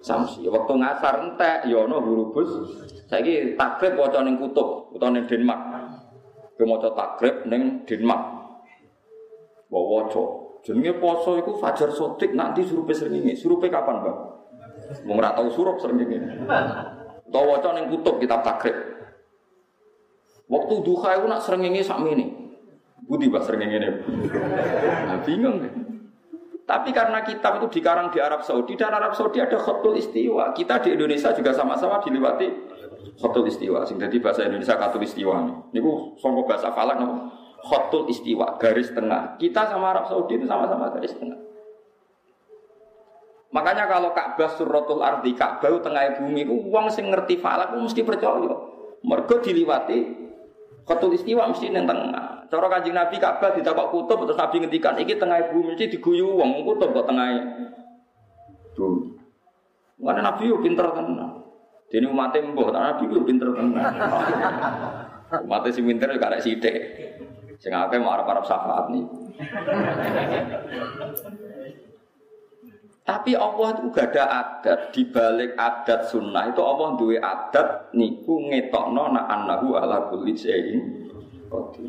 [0.03, 0.43] samsi.
[0.51, 2.51] Waktu ngasar entek, ya hurubus.
[3.07, 5.63] Saiki takrib waca ning kutub, utawa ning Denmark.
[6.59, 8.23] Ke maca takrib ning Denmark.
[9.71, 10.25] Wa waca.
[10.67, 13.33] Jenenge poso iku fajar sotik nanti surupe srengenge.
[13.39, 14.19] Surupe kapan, Bang?
[15.07, 16.19] Wong ora tau surup srengenge.
[17.31, 19.00] Utawa waca ning kutub kitab takrib.
[20.51, 22.41] Waktu duha itu nak srengenge sakmene.
[23.07, 23.91] Budi bah sering ini.
[25.07, 25.63] Nah, bingung.
[26.63, 30.55] Tapi karena kitab itu dikarang di Arab Saudi dan Arab Saudi ada khotul istiwa.
[30.55, 32.47] Kita di Indonesia juga sama-sama dilewati
[33.19, 33.83] khotul istiwa.
[33.83, 35.43] Sing jadi bahasa Indonesia khotul istiwa.
[35.75, 37.35] Ini ku songkok bahasa falak no.
[37.61, 39.37] Khotul istiwa, garis tengah.
[39.37, 41.37] Kita sama Arab Saudi itu sama-sama garis tengah.
[43.51, 48.55] Makanya kalau Ka'bah suratul ardi Ka'bah tengah bumi uang sing ngerti falak mesti percaya.
[49.03, 50.30] Mergo diliwati
[50.85, 52.51] Khotul istiwa mesti neng tengah.
[52.51, 56.67] Cara kanjeng Nabi Ka'bah ditakok kutub terus Nabi ngendikan iki tengah bumi mesti diguyu wong
[56.67, 57.31] kutub kok tengah
[58.75, 59.17] bumi.
[60.01, 61.45] Mana Nabi yo pinter tenan.
[61.91, 63.85] Dene umat mbah, Nabi yo pinter tenan.
[65.47, 66.75] Umat sing pinter yo karek sithik.
[67.63, 69.05] Sing akeh mau arep-arep syafaat nih.
[73.11, 78.39] Tapi Allah itu gak ada adat di balik adat sunnah itu Allah duwe adat niku
[78.47, 81.11] ngetokno na annahu ala kulli syai'in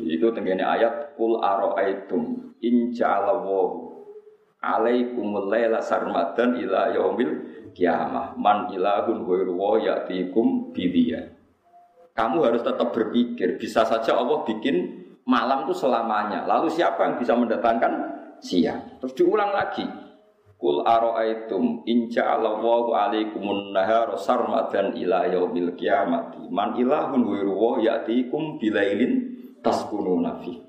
[0.02, 3.94] Itu tenggene ayat kul aroaitum in ja'alallahu
[4.58, 7.30] alaikumul laila sarmadan ila yaumil
[7.70, 11.22] kiamah man ilahun ghairu wa ya'tikum bidiya.
[12.18, 16.50] Kamu harus tetap berpikir, bisa saja Allah bikin malam itu selamanya.
[16.50, 17.92] Lalu siapa yang bisa mendatangkan
[18.42, 18.98] siang?
[18.98, 19.86] Terus diulang lagi.
[20.62, 28.62] Kul aro'aitum in ja'alallahu alaikumun nahara sarmadan ila yaumil qiyamati man ilahun ghairu wa ya'tikum
[28.62, 30.62] bilailin taskununa fi.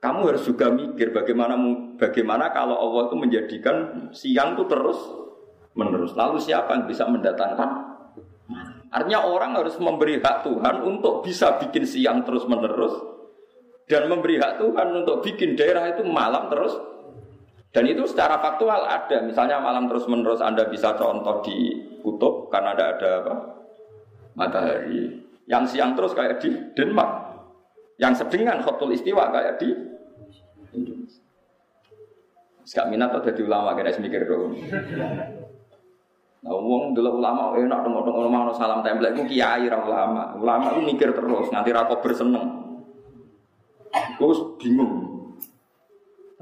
[0.00, 1.60] Kamu harus juga mikir bagaimana
[2.00, 3.76] bagaimana kalau Allah itu menjadikan
[4.16, 4.96] siang itu terus
[5.76, 6.16] menerus.
[6.16, 7.70] Lalu siapa yang bisa mendatangkan?
[8.96, 12.96] Artinya orang harus memberi hak Tuhan untuk bisa bikin siang terus menerus
[13.92, 16.72] dan memberi hak Tuhan untuk bikin daerah itu malam terus
[17.72, 19.24] dan itu secara faktual ada.
[19.24, 21.72] Misalnya malam terus menerus Anda bisa contoh di
[22.04, 23.34] kutub karena ada ada apa?
[24.36, 25.24] Matahari.
[25.48, 27.32] Yang siang terus kayak di Denmark.
[27.96, 29.72] Yang sedengan khotul istiwa kayak di
[30.76, 31.24] Indonesia.
[32.68, 34.52] Sekak minat atau jadi ulama kena mikir dong.
[36.42, 40.36] Nah, wong dulu ulama enak dong dong ulama salam tempel itu kiai ra ulama.
[40.36, 42.46] Ulama itu mikir terus nganti ra berseneng.
[44.20, 45.11] Gue bingung.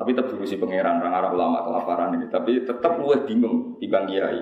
[0.00, 2.32] Tapi tetap si pangeran orang ulama kelaparan ini.
[2.32, 4.40] Tapi tetap luwih bingung di bang kiai.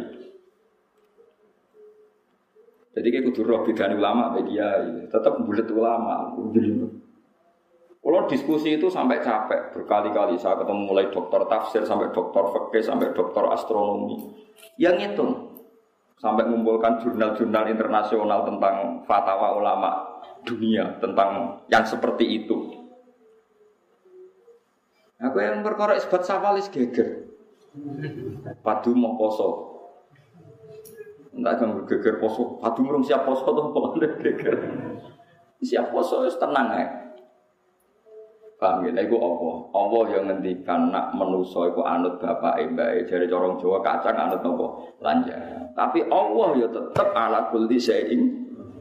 [2.94, 5.10] Jadi kayak kudu roh bidani ulama bagi kiai.
[5.10, 6.30] Tetap bulat ulama.
[7.98, 13.10] Kalau diskusi itu sampai capek berkali-kali saya ketemu mulai dokter tafsir sampai dokter fikih sampai
[13.10, 14.14] dokter astronomi.
[14.78, 15.26] Yang itu
[16.22, 19.90] sampai mengumpulkan jurnal-jurnal internasional tentang fatwa ulama
[20.46, 22.77] dunia tentang yang seperti itu.
[25.18, 27.26] Aku yang perkara isbat sawalis geger.
[28.62, 29.66] Padu mau poso.
[31.34, 34.56] Entah kan geger poso, padu murung siap poso tuh apa geger.
[35.58, 36.86] Siap poso wis tenang ya.
[38.58, 38.94] Paham ya?
[38.94, 39.54] Iku Allah.
[39.74, 44.66] Allah yang ngendikan nak menuso iku anut bapak mbak jari corong Jawa kacang anut apa?
[45.02, 45.38] Lanja.
[45.78, 48.22] Tapi Allah ya tetep ala kulli syai'in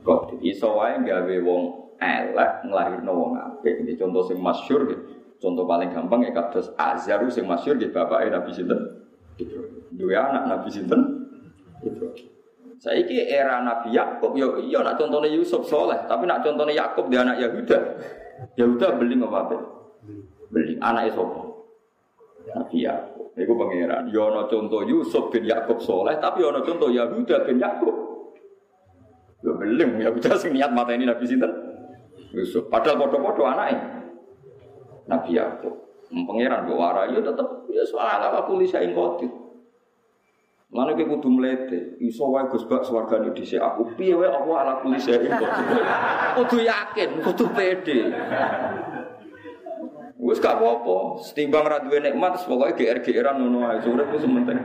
[0.01, 0.37] qadir.
[0.41, 3.85] Iso wae gawe wong elek nglahirno wong apik.
[3.85, 5.16] Ini contoh sing masyhur gitu.
[5.37, 8.79] Contoh paling gampang ya kados Azhar sing masyhur di bapake Nabi sinten?
[9.37, 9.85] Ibrahim.
[9.93, 11.01] Dua anak Nabi sinten?
[11.85, 12.25] Ibrahim.
[12.77, 17.25] Saiki era Nabi Yakub yo iya nak contohnya Yusuf soleh, tapi nak contohnya Yakub dia
[17.25, 17.77] anak Yahuda.
[18.53, 19.57] Yahuda beli apa?
[20.53, 21.41] Beli anak sapa?
[22.53, 23.33] Nabi Yakub.
[23.33, 24.09] Iku pangeran.
[24.13, 27.95] Yo ana contoh Yusuf bin Yakub soleh, tapi ana contoh Yahuda bin Yakub.
[29.41, 31.49] Yo beling Yahuda sing niat mata ini Nabi sinten?
[32.29, 32.69] Yusuf.
[32.69, 33.96] Padahal podo-podo anaknya.
[35.07, 35.75] Nabi Yakub.
[36.07, 39.27] Pangeran kok warai yo tetep ya soal apa polisi ing kodir.
[40.67, 43.95] Mana kita kudu melete, iso wae Gus Bak swargane dhisik aku.
[43.95, 45.31] Piye wae apa ala kulli syai'in
[46.43, 48.11] Kudu yakin, kudu pede.
[50.19, 53.79] Wis gak apa-apa, setimbang ra duwe nikmat pokoke GR-GRan ngono ae.
[53.79, 54.59] Urip ku sementing.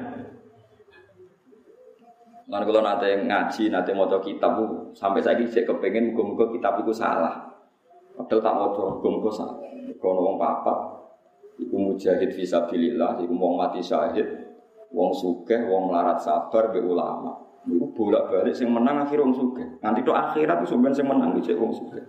[2.50, 4.58] Lan kula nate ngaji, nate maca kitab
[4.98, 7.51] sampai saiki sik kepengin muga-muga kitab iku salah.
[8.12, 9.56] Padahal tak maca, muga-muga salah.
[9.98, 10.78] Kono wong papat
[11.62, 14.26] iku mujahid fisabilillah, iku wong mati syahid,
[14.92, 17.38] wong sugih, wong melarat sabar be ulama.
[17.62, 19.78] Iku bolak-balik sing menang akhir wong sugih.
[19.78, 22.02] Nanti to akhirat itu sampean sing menang iki wong sugih.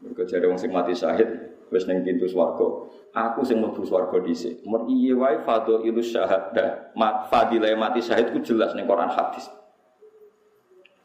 [0.00, 1.28] Mergo jare wong sing mati syahid
[1.68, 2.88] wis ning pintu swarga.
[3.14, 4.64] Aku sing mlebu swarga dhisik.
[4.66, 6.96] Mer iye wae fadhailu syahadah.
[6.98, 9.46] Mat fadilah mati syahid ku jelas ning Quran hadis.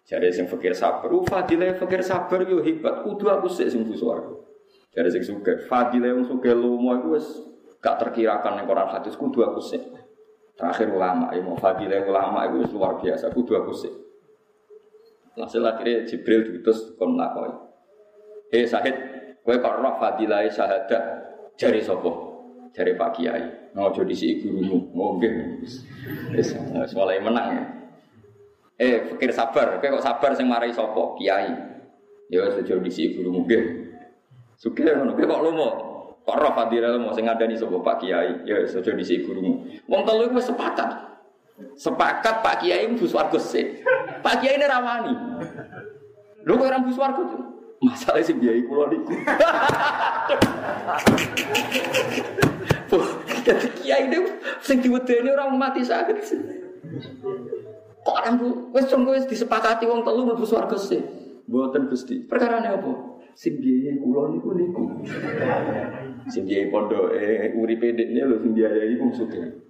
[0.10, 3.06] Jare sing fakir sabar, uh fadilah fakir sabar yo hebat.
[3.06, 4.42] Kudu aku sik sing swarga.
[4.90, 7.30] Jare sing sugih, fadilah wong sugih lomo iku wis
[7.78, 9.86] gak terkirakan ning Quran hadis kudu aku sik.
[10.58, 13.94] Terakhir ulama, ya mau fadilah ulama itu luar biasa, kudu aku sih.
[15.38, 17.54] Hasil akhirnya Jibril diutus kon lakoi.
[18.50, 18.98] Eh Sahid,
[19.46, 21.04] kowe kok roh fadilah syahadat
[21.56, 22.12] jari sopo,
[22.74, 23.46] jari Pak Kiai.
[23.78, 25.30] Ngojo di si gurumu, ngombe.
[26.34, 26.58] Wis
[26.98, 27.79] mulai menang ya.
[28.80, 31.52] Eh pikir sabar, kowe kok sabar sing marai sopo, Kiai.
[32.32, 33.64] Ya wis di si gurumu nggih.
[34.56, 35.70] Sugih ngono, kowe kok lomo,
[36.24, 39.66] Kok roh fadilah mau sing ngadani sapa Pak Kiai, ya saja disi gurumu.
[39.90, 41.10] Wong telu wis sepakat.
[41.74, 43.82] Sepakat Pak Kiai mlebu swarga sik.
[44.22, 45.14] Pak Kiai ini rawani.
[46.46, 47.42] Lho kok ora mlebu tuh?
[47.80, 49.10] Masalah sing biayai kula niku.
[53.48, 54.20] Jadi kiai ini
[54.62, 56.38] sing diwedeni orang mati sakit sih.
[58.10, 58.36] Kok orang
[58.74, 60.98] wis sungguh wis disepakati wong telu mlebu swarga sik.
[61.46, 62.26] Mboten Gusti.
[62.26, 63.22] Perkarane apa?
[63.38, 65.06] Sing biayai kula niku niku.
[66.26, 69.62] Sing biayai pondoke uripe dekne lho sing biayai wong sugih.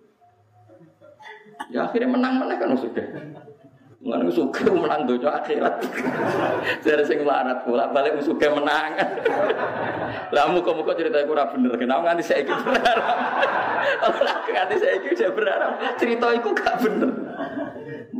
[1.67, 3.03] Ya akhirnya menang-menang kan sugih.
[3.99, 5.83] Mengenai suka menang dojo akhirat.
[6.79, 8.95] Saya sing larat pula balik suka menang.
[10.31, 11.75] Lah muka muka cerita aku bener.
[11.75, 13.07] Kenapa nganti ikut berharap?
[14.47, 17.11] Nganti saya ikut berharap cerita itu gak bener.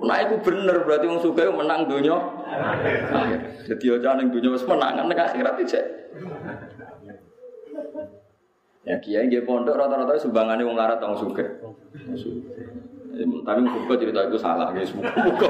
[0.03, 2.15] Nah itu bener berarti wong suka menang dojo.
[3.71, 5.79] Jadi aja neng dojo menangan neng akhirat itu.
[8.83, 11.45] Ya kiai dia pondok rata-rata sumbangannya wong larat suka.
[13.17, 14.93] Tapi muka cerita itu salah, guys.
[14.93, 15.47] Muka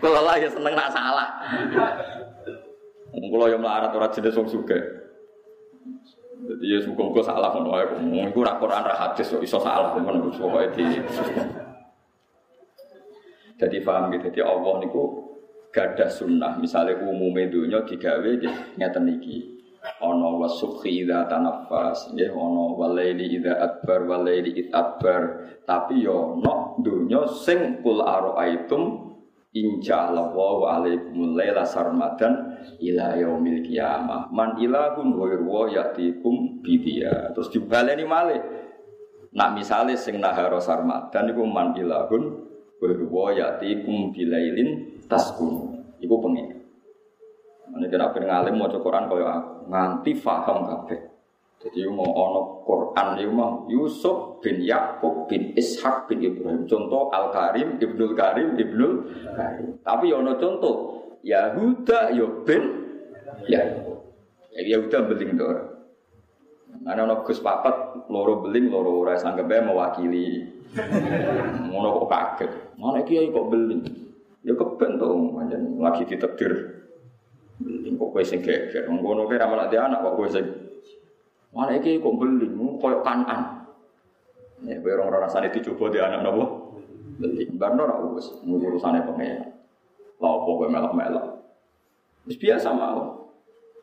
[0.00, 1.28] Kalau lah ya seneng nak salah.
[3.12, 4.78] Kalau yang melarat orang jenis wong suka.
[6.46, 7.64] Jadi ya muka-muka salah kan.
[8.12, 10.84] Iku rak Quran rak hadis iso salah teman pokoke di
[13.56, 14.28] Jadi paham gitu.
[14.28, 15.32] Jadi Allah niku
[15.72, 16.60] gada sunnah.
[16.60, 18.30] Misalnya umumnya dunia digawe
[18.76, 19.55] ngeten iki
[20.02, 22.12] ono wasukhi idza tanaffas.
[22.12, 25.22] Nggih ono walaili idza adbar walaili id adbar
[25.66, 29.14] tapi yo no dunya sing kul araaitum
[29.56, 34.28] inja wa alaikumul laila sarmadan ila yaumil qiyamah.
[34.28, 38.42] Man ilahun ghairu wa yatikum bidia terus dibaleni malih.
[39.36, 42.22] Nak misale sing nahara sarmadan iku man ilahun
[42.76, 46.55] ghairu wa yatikum bilailin taskun iku pengen
[47.74, 49.34] ini kena pengen ngalim mau Quran kaya
[49.66, 51.00] nganti faham kabeh.
[51.56, 56.68] Jadi mau ono Quran itu mau Yusuf bin Yakub bin Ishak bin Ibrahim.
[56.68, 58.92] Contoh Al Karim, Ibnul Karim, Ibnul
[59.34, 59.68] Karim.
[59.82, 60.74] Tapi ono contoh
[61.26, 62.62] Yahuda yo bin
[63.50, 63.66] ya.
[64.54, 65.58] Yahuda beling dor.
[66.86, 70.46] Ana ono Gus papat loro beling loro ora sanggepe mewakili.
[71.66, 72.52] Ngono kok kaget.
[72.78, 73.82] Mana kiai kok beling?
[74.46, 75.34] Ya keben to
[75.82, 76.85] lagi ditakdir
[77.96, 78.84] Kok kowe sing geger.
[78.88, 80.44] Wong kono ki ra malah anak kok kowe sing
[81.56, 83.64] Mana iki kok beli, koyo kanan.
[84.68, 86.44] Ya kowe ora rasane dicoba di anak nopo?
[87.16, 87.48] Beli.
[87.56, 89.56] Barno ora wis urusane pengen.
[90.20, 91.40] Lah opo kowe melok-melok.
[92.28, 93.32] Biasa mau.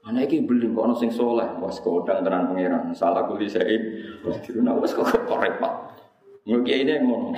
[0.06, 2.94] Anak iki beli kok ono sing soleh, wis kodang tenan pangeran.
[2.94, 3.82] Salah kuli sein.
[4.22, 5.74] Wis diruna wis kok kok repot.
[6.46, 7.34] Ngono ini ngono.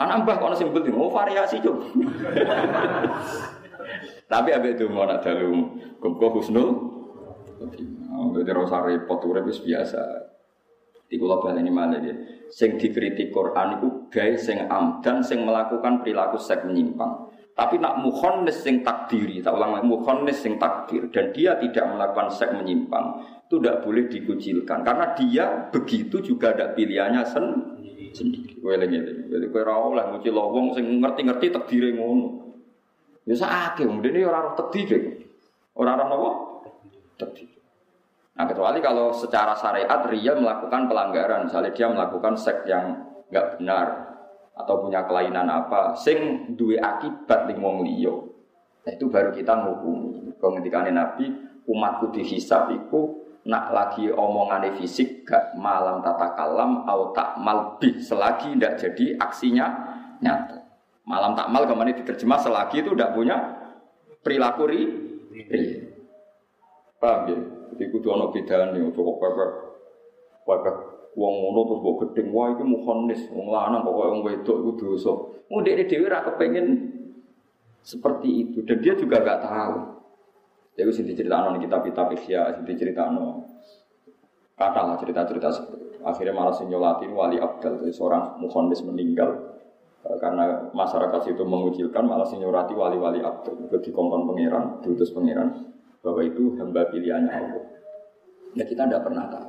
[0.00, 1.84] Anak mbah kok ono sing beli, mau variasi coba.
[4.26, 6.68] Tapi itu mau nak dalu kumko husnul.
[8.36, 10.02] Jadi rasa repot urip biasa.
[11.06, 12.14] Di kula baleni malih ya.
[12.50, 17.30] Sing dikritik Quran iku gawe sing amdan sing melakukan perilaku seks menyimpang.
[17.56, 19.88] Tapi nak mukhonnes sing takdiri, tak ulang lagi
[20.36, 23.16] sing takdir dan dia tidak melakukan seks menyimpang,
[23.48, 27.44] itu tidak boleh dikucilkan karena dia begitu juga ada pilihannya sen
[28.12, 28.60] sendiri.
[28.60, 29.32] Kowe eling-eling.
[29.32, 32.45] Jadi ora oleh ngucil wong sing ngerti-ngerti takdire ngono.
[33.26, 35.26] Ya sakake wong dene ora ora takdire.
[35.74, 36.30] Ora ora napa?
[37.18, 37.50] Takdir.
[38.36, 43.02] Nah kecuali kalau secara syariat Ria melakukan pelanggaran, misalnya dia melakukan seks yang
[43.32, 44.06] nggak benar,
[44.56, 50.56] atau punya kelainan apa sing duwe akibat ning wong nah, itu baru kita ngukumi kalau
[50.88, 51.28] nabi
[51.68, 58.58] umatku dihisab iku nak lagi omongane fisik gak malam tata kalam au tak malbi selagi
[58.58, 59.66] tidak jadi aksinya
[60.18, 60.65] nyata
[61.06, 63.36] malam tak mal ke mana diterjemah selagi itu tidak punya
[64.20, 64.82] perilaku ri,
[66.98, 67.36] paham ya
[67.72, 69.50] jadi kudu ono bedane coba pepek
[70.42, 70.76] pepek
[71.16, 75.12] Wong ngono terus mbok gedeng, wah iki mukhonis, wong lanang kok wong wedok iku dosa.
[75.48, 76.92] Wong dekne dhewe ra kepengin
[77.80, 79.96] seperti itu dan dia juga gak tahu.
[80.76, 82.12] Jadi sing diceritakno di kitab-kitab
[82.68, 83.48] diceritakno
[84.60, 85.98] kata lah cerita-cerita seperti itu.
[86.04, 89.55] Akhirnya malah sing nyolati wali abdal, jadi seorang mukhonis meninggal
[90.22, 95.50] karena masyarakat itu mengucilkan malah sing nyurati wali-wali abdal itu dikongkon pangeran, diutus pangeran
[96.04, 97.64] bahwa itu hamba pilihannya Allah.
[98.54, 99.48] Ya kita tidak pernah tahu.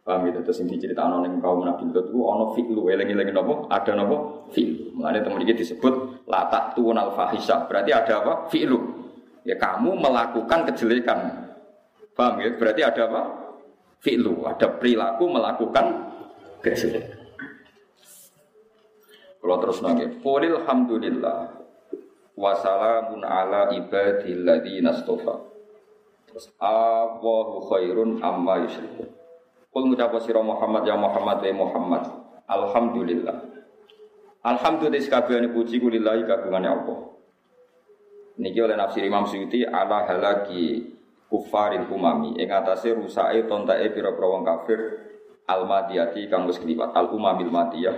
[0.00, 3.92] Paham gitu, terus yang diceritakan oleh kaum Nabi Lut itu ono fi'lu, elengi-elengi nopo, ada
[3.92, 4.96] nopo fi'lu.
[4.96, 8.32] Makanya teman ini disebut latak tuun al fahisha, berarti ada apa?
[8.48, 8.80] Fi'lu.
[9.44, 11.52] Ya kamu melakukan kejelekan.
[12.16, 12.48] Paham ya?
[12.56, 13.22] Berarti ada apa?
[14.00, 16.08] Fi'lu, ada perilaku melakukan
[16.64, 17.19] kejelekan.
[19.40, 21.60] Kalau terus nangis, Qulil hamdulillah
[22.40, 25.44] Wassalamun ala ibadilladzi nastofa.
[26.24, 29.12] Terus Allahu khairun amma yusyrikun
[29.70, 32.02] Kul ngucap sira Muhammad ya Muhammad ya Muhammad.
[32.48, 33.38] Alhamdulillah.
[34.40, 36.98] Alhamdulillah sekabehane puji kulillahi kagungane Allah.
[38.40, 40.90] Niki oleh nafsir Imam Suyuti ala halaki
[41.30, 42.40] kufaril umami.
[42.40, 44.80] Ing atase rusake tontake pira-pira wong kafir
[45.44, 46.90] al-madiyati kang wis kliwat.
[46.96, 47.94] Al-umamil madiyah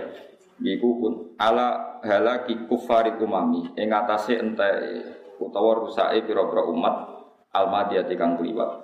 [0.61, 6.95] iku pun ala halaki kufaril umami ing atase enteke utawa rusake pira-pira umat
[7.55, 8.83] al-madiyati kang kliwat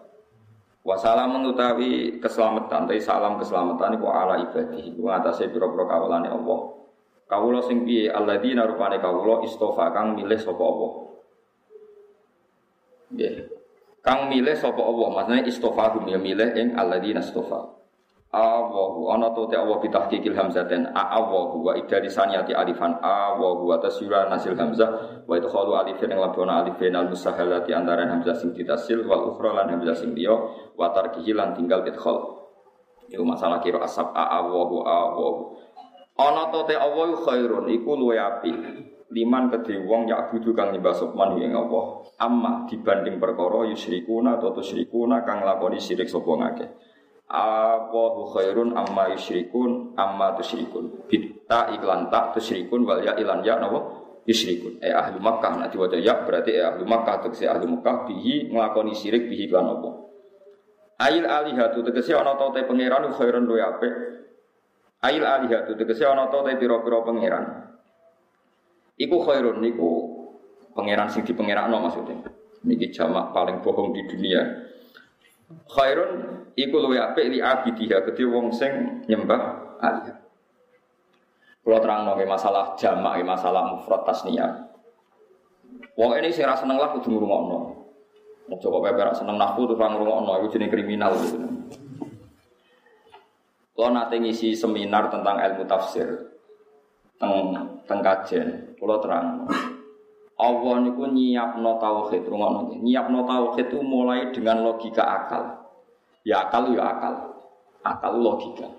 [0.80, 6.59] Wasalam utawi keselamatan, tapi salam keselamatan iku ala ibadi, iku ngatasé pira-pira kawulane Allah.
[7.30, 10.91] Kawula sing piye alladzina rupane kawula istofa kang milih sapa Allah.
[14.01, 17.78] Kang milih sapa Allah, maksudnya istofa hum ya milih ing alladzina istofa.
[18.30, 23.01] Allahu ana to te Allah bitahqiqil hamzaten a Allahu wa idari saniyati alifan.
[23.01, 25.25] Allahu wa tasyura nasil hamzah.
[25.25, 26.93] Wa idkhalu alifin ing labona alifin.
[26.93, 29.01] Al musahalati antara hamzah sing ditasil.
[29.01, 30.38] Wal ukhra lan hamzah sing liya.
[30.77, 32.38] Wa tarkihi lan tinggal idkhal.
[33.09, 35.34] Iku masalah kira asab a Allahu Allahu.
[36.21, 37.65] Ana to te Allah khairun.
[37.65, 38.57] Iku luwe apik.
[39.09, 42.05] Liman kedhe wong yak budu kang nyembah sopman ing Allah.
[42.21, 46.89] Amma dibanding perkara yusyrikuna atau tusyrikuna kang lakoni syirik sapa ngakeh
[47.30, 51.05] Allahu khairun amma yusyrikun amma tusyrikun.
[51.05, 53.86] Bitta iklan tak tusyrikun wal ya ilan ya napa
[54.25, 54.82] yusyrikun.
[54.82, 58.97] Eh ahli Makkah nek diwaca ya berarti eh ahli Makkah tegese ahli Makkah bihi nglakoni
[58.97, 59.89] syirik bihi lan apa.
[61.05, 63.93] Ail alihatu tegese ana ta te pangeran khairun luwe apik.
[65.05, 67.45] Ail alihatu tegese ana ta te pira-pira pangeran.
[68.97, 69.89] Iku khairun niku
[70.73, 72.25] pangeran sing dipangerakno maksudnya.
[72.65, 74.41] Niki jamak paling bohong di dunia.
[75.50, 76.12] Khairun
[76.54, 79.41] iku luwe apik li abidiha kedhe wong sing nyembah
[79.82, 80.14] alih.
[81.66, 84.70] Kalau terang nongke masalah jamak, masalah mufrad tasniyah.
[85.97, 87.60] Wong ini sing ra seneng lah kudu ngrungokno.
[88.58, 91.38] Coba pepe ra seneng nahwu terus ra ngrungokno iku jenenge kriminal gitu.
[93.78, 96.36] Kalau nanti ngisi seminar tentang ilmu tafsir,
[97.16, 97.56] teng
[97.88, 99.47] teng kajen, kalau terang.
[100.40, 102.80] Allah niku nyiapno tauhid, rungokno.
[102.80, 105.44] Nyiapno tauhid itu mulai dengan logika akal.
[106.24, 107.14] Ya akal ya akal.
[107.84, 108.72] Akal logika.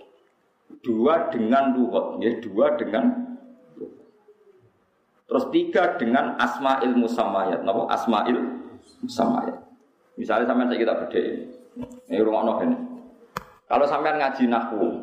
[0.81, 3.29] Dua dengan luhut, ya dua dengan
[5.31, 7.63] Terus tiga dengan asma'il musamayat.
[7.63, 7.87] Napa?
[7.87, 8.35] Asma'il
[8.99, 9.63] musamayat.
[10.19, 12.77] Misalnya sampai saya kita beda ini noh ini.
[13.71, 14.99] Kalau sampai ngaji nahwu,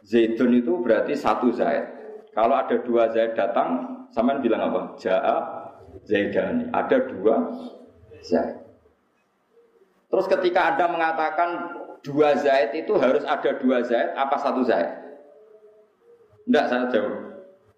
[0.00, 1.84] Zaidun itu berarti satu Zaid.
[2.32, 4.96] Kalau ada dua Zaid datang, sampai bilang apa?
[4.96, 5.57] Ja'a
[6.08, 6.72] Zaidani.
[6.72, 7.36] Ada dua
[8.24, 8.56] Zaid.
[10.08, 11.48] Terus ketika Anda mengatakan
[12.00, 14.88] dua Zaid itu harus ada dua Zaid, apa satu Zaid?
[16.48, 17.14] Tidak, saya jawab.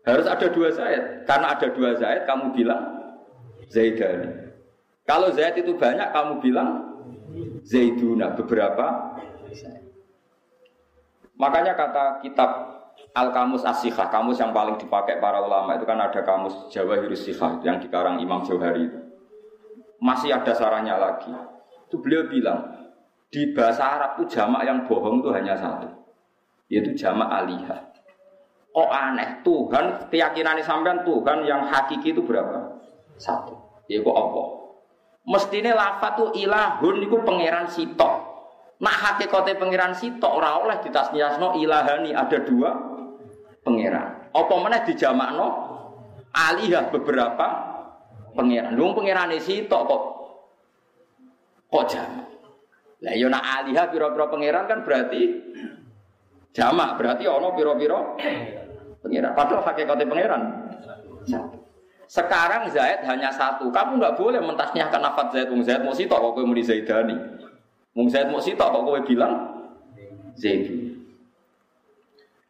[0.07, 1.27] Harus ada dua Zaid.
[1.27, 2.83] Karena ada dua Zaid, kamu bilang
[3.67, 4.55] Zaidani.
[5.03, 6.71] Kalau Zaid itu banyak, kamu bilang
[7.67, 9.19] Zaiduna, beberapa
[9.51, 9.91] Zaid.
[11.35, 12.80] Makanya kata kitab
[13.11, 17.59] Al Kamus Asyikah, kamus yang paling dipakai para ulama itu kan ada kamus Jawa Hirusihah
[17.67, 19.01] yang dikarang Imam Johari itu.
[19.99, 21.35] Masih ada sarannya lagi.
[21.91, 22.71] Itu beliau bilang
[23.31, 25.91] di bahasa Arab itu jamak yang bohong itu hanya satu,
[26.71, 27.91] yaitu jamak alihah.
[28.71, 32.79] Oh aneh, Tuhan keyakinan sampean Tuhan yang hakiki itu berapa?
[33.19, 33.59] Satu.
[33.91, 34.43] Ya kok apa?
[35.27, 38.31] Mestine lafat tuh ilahun itu pangeran sitok.
[38.81, 42.90] Nah hakikatnya pangeran sitok ora oleh ditasniasno ilahani ada dua
[43.65, 44.31] pangeran.
[44.31, 45.49] Apa mana dijamakno
[46.33, 47.47] alihah beberapa
[48.35, 48.75] pangeran.
[48.77, 50.03] Lu pangeran sitok kok
[51.71, 52.29] kok jamak.
[53.01, 55.21] Lah yo nak alihah pira-pira pangeran kan berarti
[56.53, 57.99] jamak, berarti ono pira-pira
[59.01, 59.33] pangeran.
[59.33, 60.43] Padahal hakikatnya pangeran
[62.11, 63.71] Sekarang Zaid hanya satu.
[63.71, 65.47] Kamu nggak boleh mentasniahkan nafat Zaid.
[65.55, 67.15] Wong Zaid mau sitok kok kowe muni Zaidani.
[67.95, 69.35] Mung Zaid mau sitok kok kowe bilang
[70.35, 70.80] Zaid.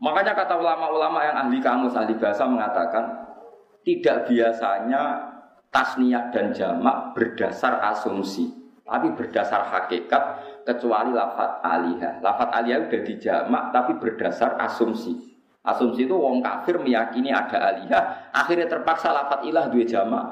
[0.01, 3.05] Makanya kata ulama-ulama yang ahli kamus, ahli bahasa mengatakan
[3.84, 5.28] tidak biasanya
[5.68, 8.48] tasniah dan jamak berdasar asumsi,
[8.82, 10.22] tapi berdasar hakikat
[10.64, 12.18] kecuali lafat alihah.
[12.24, 15.36] Lafat alihah udah dijamak tapi berdasar asumsi.
[15.61, 20.26] Asumsi itu wong kafir meyakini ada alihah, akhirnya terpaksa lafat ilah dua jamak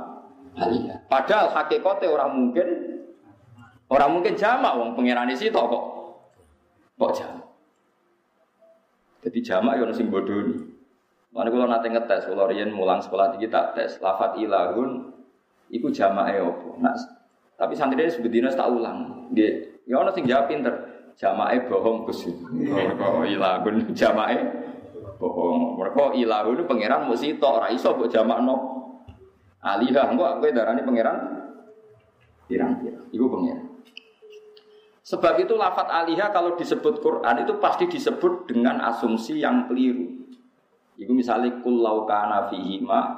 [0.57, 1.05] alihah.
[1.13, 2.69] Padahal hakikatnya orang mungkin
[3.89, 5.85] Orang mungkin jamak wong pangeran itu kok
[7.01, 7.48] kok jamak.
[9.29, 10.57] Jadi jamak yo sing bodoni.
[11.37, 15.13] Mana kalau nanti ngetes, kalau rian mulang sekolah tinggi tak tes, lafat ilahun,
[15.69, 16.81] iku jamak opo.
[16.81, 16.97] Nah,
[17.61, 19.29] tapi santri ini sebetulnya tak ulang.
[19.37, 19.53] Dia,
[19.85, 20.73] ya orang sing jawab pinter,
[21.21, 22.25] jamak bohong gus.
[22.25, 24.41] Oh, ilahun jamak
[25.21, 25.77] bohong.
[25.77, 28.57] Mereka ilahun pangeran mesti tok, raiso buat jamak no.
[29.61, 31.17] Alihah, enggak, aku darani pangeran.
[32.49, 33.68] Pirang-pirang, ibu pangeran.
[35.09, 40.05] Sebab itu lafat alihah kalau disebut Quran itu pasti disebut dengan asumsi yang keliru.
[41.01, 43.17] Itu misalnya kullau kana fihima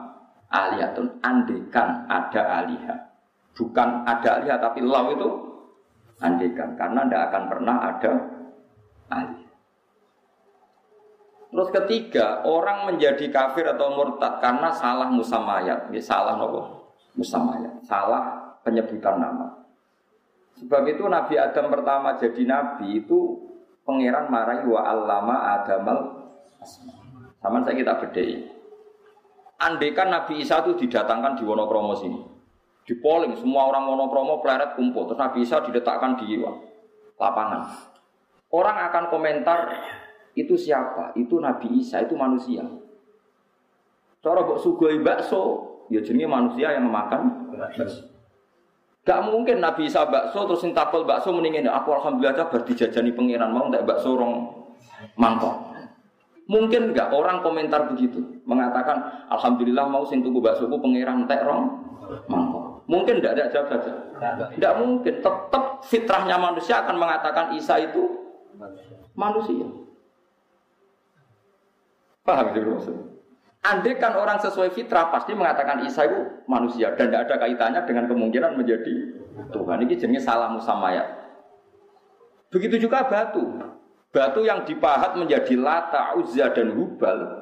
[0.55, 3.11] aliyatun andekan ada alihah.
[3.59, 5.29] Bukan ada alihah tapi lau itu
[6.23, 8.13] andekan karena tidak akan pernah ada
[9.11, 9.51] alihah.
[11.51, 15.91] Terus ketiga, orang menjadi kafir atau murtad karena salah musamayat.
[15.91, 16.95] Ini salah nopo?
[17.19, 17.83] Musamayat.
[17.83, 19.51] Salah penyebutan nama.
[20.61, 23.49] Sebab itu Nabi Adam pertama jadi nabi itu
[23.89, 25.99] pangeran marahi wa allama adamal
[27.41, 28.45] sama saya kita bedai.
[29.61, 32.21] Andekan Nabi Isa itu didatangkan di Wonokromo sini.
[32.85, 36.37] Di polling semua orang Wonokromo pleret kumpul terus Nabi Isa diletakkan di
[37.17, 37.63] lapangan.
[38.51, 39.73] Orang akan komentar
[40.35, 41.15] itu siapa?
[41.15, 42.67] Itu Nabi Isa, itu manusia.
[44.21, 48.10] Cara mbok sugoi bakso, ya jenenge manusia yang memakan bakso.
[49.01, 53.73] Gak mungkin Nabi Isa bakso terus tapel bakso mendingin aku alhamdulillah aja bertijajani pangeran mau
[53.73, 54.35] tak bakso rong
[55.17, 55.73] mangkok.
[56.51, 59.01] Mungkin enggak orang komentar begitu mengatakan
[59.33, 61.81] alhamdulillah mau sing tuku bakso ku pangeran tek rong
[62.29, 62.85] mangkok.
[62.91, 63.93] Mungkin enggak ada jawab saja.
[64.53, 65.15] Enggak mungkin.
[65.25, 68.05] Tetap fitrahnya manusia akan mengatakan Isa itu
[69.17, 69.65] manusia.
[72.21, 73.05] Paham itu maksudnya?
[73.61, 76.17] Andai kan orang sesuai fitrah pasti mengatakan Isa itu
[76.49, 78.95] manusia dan tidak ada kaitannya dengan kemungkinan menjadi
[79.53, 79.85] Tuhan.
[79.85, 81.05] Ini jenis salah musamayat.
[82.49, 83.45] Begitu juga batu.
[84.11, 87.41] Batu yang dipahat menjadi lata, uzza, dan hubal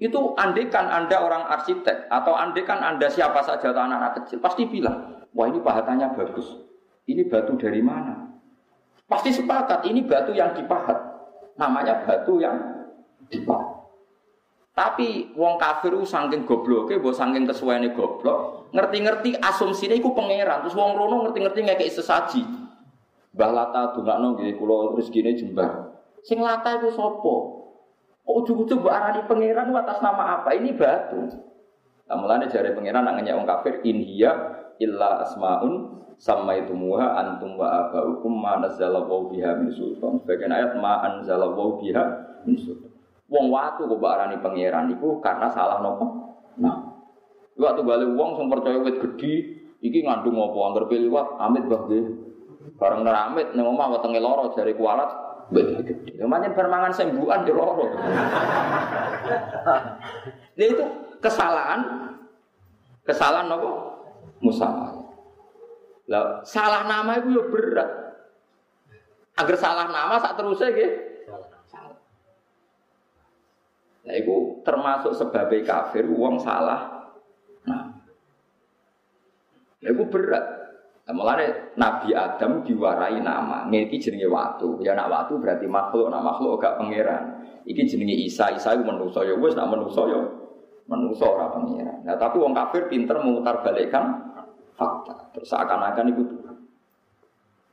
[0.00, 5.28] itu andekan Anda orang arsitek atau andekan Anda siapa saja atau anak-anak kecil pasti bilang,
[5.36, 6.56] wah ini pahatannya bagus.
[7.04, 8.32] Ini batu dari mana?
[9.04, 10.96] Pasti sepakat ini batu yang dipahat.
[11.60, 12.56] Namanya batu yang
[13.28, 13.79] dipahat.
[14.80, 20.64] Tapi wong kafir ku saking gobloke, mbok saking kesuwene goblok, ngerti-ngerti asumsine iku pangeran.
[20.64, 22.40] Terus wong rono ngerti-ngerti ngekeki sesaji.
[23.36, 26.00] Mbah Lata dongakno nggih kula rezekine jembar.
[26.24, 27.34] Sing Lata iku sapa?
[28.24, 30.56] Kok ujug-ujug mbok arani pangeran atas nama apa?
[30.56, 31.28] Ini batu.
[32.08, 34.32] Nah, mulane jare pangeran nak ngenyek wong kafir in hiya
[34.80, 40.16] illa asmaun sama itu muha antum wa abaukum ma nazzalallahu biha min sultan.
[40.24, 42.02] Sebagian ayat ma anzalallahu biha
[42.48, 42.89] min sultan.
[43.30, 46.34] Wong watu kok arani pangeran iku karena salah nopo.
[46.58, 46.82] Nah,
[47.54, 49.32] waktu balik wong sing percaya wit gedhi
[49.78, 52.04] iki ngandung apa anggar liwat amit bah nggih.
[52.74, 55.10] Bareng neramit ning omah wetenge loro jari kualat
[55.54, 56.18] wit gedhi.
[56.18, 57.86] Ya pancen permangan sembuhan yo loro.
[60.58, 60.84] Dia itu
[61.22, 61.80] kesalahan
[63.06, 63.70] kesalahan nopo?
[64.42, 64.66] Musa.
[66.10, 67.90] Lah salah nama itu yo berat.
[69.38, 71.09] Agar salah nama sak terusnya gitu.
[74.10, 77.14] Nah, itu termasuk sebagai kafir, uang salah.
[77.62, 77.94] Nah,
[79.78, 80.42] itu berat.
[81.06, 84.82] Nah, mulane Nabi Adam diwarai nama, iki jenenge watu.
[84.82, 87.38] Ya nak watu berarti makhluk, nak makhluk gak pangeran.
[87.62, 90.18] Iki jenenge Isa, Isa iku manusa ya wis nak manusa ya
[90.90, 92.02] manusa ora pangeran.
[92.02, 94.26] Nah, tapi wong kafir pinter memutar balikkan
[94.74, 95.30] fakta.
[95.38, 96.56] Terus seakan-akan itu Tuhan.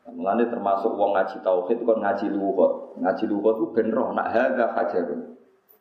[0.05, 2.93] Nah, mulane termasuk wong ngaji tauhid kon ngaji luhut.
[3.01, 5.36] Ngaji luhut itu ben roh nak hadza hajarun.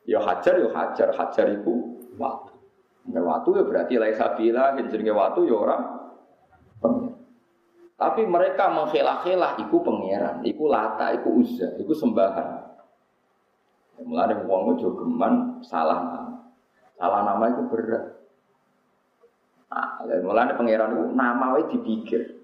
[0.07, 2.55] Ya hajar ya hajar, hajar iku watu.
[3.11, 5.77] Nah, watu ya berarti laisa bila jenenge watu ya ora
[6.79, 7.19] pangeran.
[7.97, 12.67] Tapi mereka menghelah-helah iku pangeran, iku lata, iku uzza, iku sembahan.
[14.05, 16.35] Mulane wong ojo geman salah nama.
[17.01, 18.05] Salah nama itu berat.
[19.73, 22.36] Nah, mulane pangeran itu nama wae dipikir.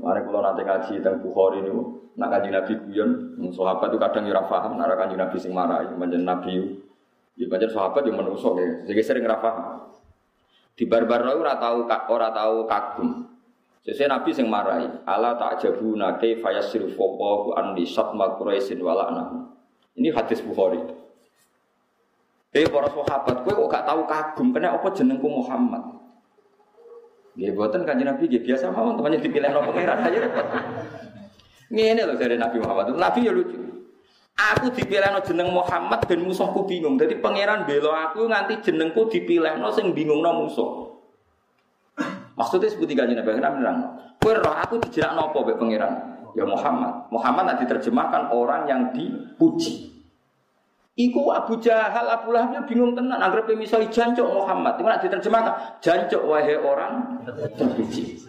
[0.00, 1.72] Mari kalau nanti ngaji tentang Bukhari ini,
[2.16, 3.10] nak kaji Nabi guyon,
[3.52, 6.80] sahabat itu kadang ora paham, nak kaji Nabi sing marah, manjen Nabi,
[7.36, 9.64] ya manjen sahabat yang menusuk ya, jadi sering ora paham.
[10.72, 13.32] Di barbar ora tahu ora tahu kagum,
[13.82, 19.42] Sesuai Nabi sing marai, ala ta'jabuna kaifa yasrifu Allahu an li satma Quraisyin wa la'nahu.
[19.98, 20.78] Ini hadis Bukhari.
[22.54, 25.82] Eh para sahabat, kowe kok gak tahu kagum kena apa jenengku Muhammad?
[27.32, 30.46] Nggih boten Kanjeng Nabi nggih biasa mawon temannya dipilih no pangeran aja repot.
[31.72, 32.92] Ngene lho dari Nabi Muhammad.
[32.92, 33.56] Nabi ya lucu.
[34.32, 37.00] Aku dipilih no jeneng Muhammad dan musuhku bingung.
[37.00, 40.92] Jadi pangeran belo aku nganti jenengku dipilih no sing bingung no musuh.
[42.36, 43.78] Maksudnya seperti kanjeng Nabi Nabi bilang,
[44.16, 46.12] kue roh aku dijerak nopo be pangeran.
[46.32, 47.12] Ya Muhammad.
[47.12, 49.91] Muhammad nanti diterjemahkan orang yang dipuji.
[50.92, 53.16] Iku Abu Jahal, Abu Lahab ya bingung tenan.
[53.16, 54.76] Agar misalnya jancok Muhammad.
[54.76, 55.54] Itu nanti diterjemahkan.
[55.80, 56.92] Jancok wahai orang
[57.56, 58.20] terpuji.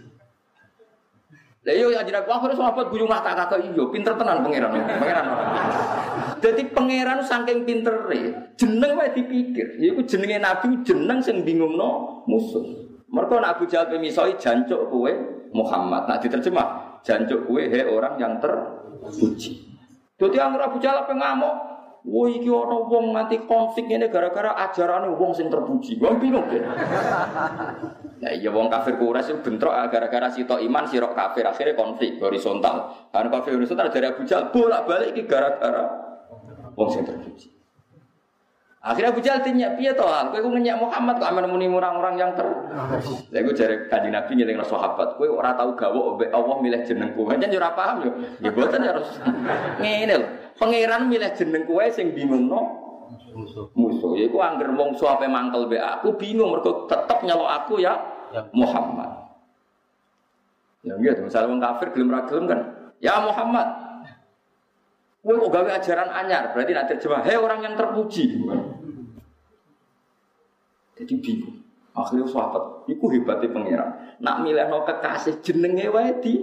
[1.64, 4.76] Lah yo ya jeneng wah sahabat guyung mata kakak iyo, pinter tenan pangeran.
[4.99, 5.51] Pangeran orang.
[6.43, 9.80] Jadi pangeran saking pintere, jeneng wae dipikir.
[9.80, 12.68] Iku jenenge nabi jeneng sing bingungno musuh.
[13.07, 15.16] Mereka nak Abu Jahal pemisoi jancuk kue
[15.55, 16.03] Muhammad.
[16.11, 19.64] Nak diterjemah jancuk kue he orang yang terpuji.
[20.20, 21.55] Jadi yang Abu Jahal apa ngamuk?
[22.03, 25.95] Wah iki ana wong nganti konflik ini gara-gara ajarannya wong sing terpuji.
[26.03, 26.59] Wong bingung deh.
[28.19, 32.91] Ya iya wong kafir Quraisy itu bentrok gara-gara sitok iman sirok kafir akhirnya konflik horizontal.
[33.07, 35.87] Kan kafir horizontal dari Abu Jahal bolak-balik iki gara-gara
[36.75, 37.52] wong sing terpuji.
[38.84, 40.11] Akhirnya Abu Jahal tanya, piye toh?
[40.11, 42.43] Kowe ku ngenyak Muhammad kok amen muni orang-orang yang ter.
[43.31, 47.23] Lha iku jare Kanjeng Nabi ngeling sahabat, kowe ora tau gawe Allah milih jenengku.
[47.23, 48.11] Kan ora paham yo.
[48.43, 49.07] Ya boten harus
[49.81, 50.27] ngene lho.
[50.59, 52.84] Pangeran milih jeneng kowe sing bingungno
[53.34, 53.65] musuh.
[53.73, 54.13] Musuh.
[54.15, 57.93] Yaiku angger wong suape mangkel be aku bingung mergo tetep nyelok aku ya,
[58.31, 58.41] ya.
[58.53, 59.09] Muhammad.
[60.84, 62.59] Ya gitu, misalnya wong kafir gelem ra gelem kan.
[62.99, 63.67] Ya Muhammad,
[65.24, 68.43] Kowe kok gawe ajaran anyar, berarti nak terjemah, hei orang yang terpuji.
[70.99, 71.63] Jadi bingung.
[71.95, 73.89] Akhirnya sahabat, itu hebatnya pangeran.
[74.19, 76.34] Nak milih no kekasih jenenge wae di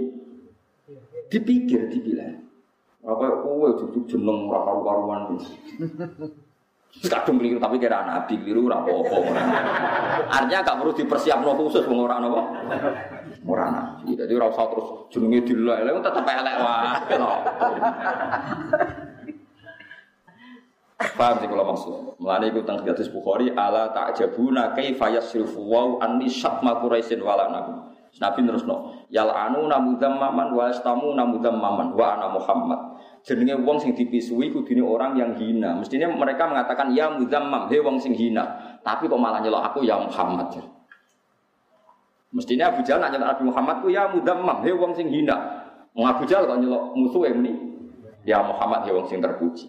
[1.28, 2.40] dipikir dipilih.
[3.04, 5.20] Apa kowe duduk jeneng ora karu-karuan.
[6.90, 9.16] Kadung keliru tapi kira nabi keliru ora apa-apa.
[10.26, 12.42] Artinya gak perlu dipersiapno khusus wong ora napa.
[13.46, 14.18] Ora nabi.
[14.18, 17.16] Jadi ora usah terus jenenge dilelek, tetep elek wae.
[21.16, 22.20] Paham sih kalau maksud.
[22.20, 27.72] Mulane iku teng hadis Bukhari ala ta'jabuna kaifa yasrifu wa anni syatma quraisyin wala nabi.
[28.20, 32.80] Nabi terusno, yal anu maman wa astamu maman wa ana Muhammad.
[33.20, 35.76] Jenenge wong sing dipisui kudune orang yang hina.
[35.76, 38.80] Mestinya mereka mengatakan ya mudammam, he wong sing hina.
[38.80, 40.56] Tapi kok malah nyelok aku ya Muhammad.
[42.32, 45.36] Mestinya Abu Jahal nanya Nabi Muhammad ku ya mudammam, he wong sing hina.
[45.92, 47.52] Wong Abu Jahal kok nyelok musuh ini
[48.24, 49.68] ya Muhammad he wong sing terpuji.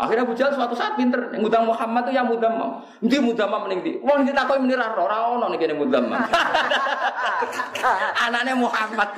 [0.00, 2.80] Akhirnya Abu Jahal suatu saat pinter, ngundang Muhammad itu ya mudamam.
[3.04, 4.00] Nanti mudamam ning ndi?
[4.00, 6.16] Wong ditakoni muni ra ora ono ning kene mudamam.
[8.24, 9.12] Anaknya Muhammad.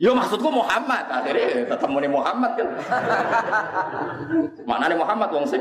[0.00, 2.68] Yo maksudku Muhammad, akhirnya tetap muni Muhammad kan.
[4.68, 5.60] Mana nih Muhammad wong sing?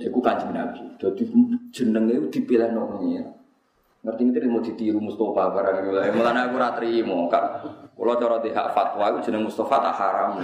[0.00, 0.88] Iku kanjeng Nabi.
[0.96, 1.28] Dadi
[1.68, 2.96] jenenge dipilih nang
[3.98, 6.08] Ngerti ngerti mau ditiru Mustafa barang itu lah.
[6.14, 7.60] Mulane aku ora trimo kan.
[7.92, 10.38] Kalau cara di hak fatwa itu jeneng Mustafa tak haram.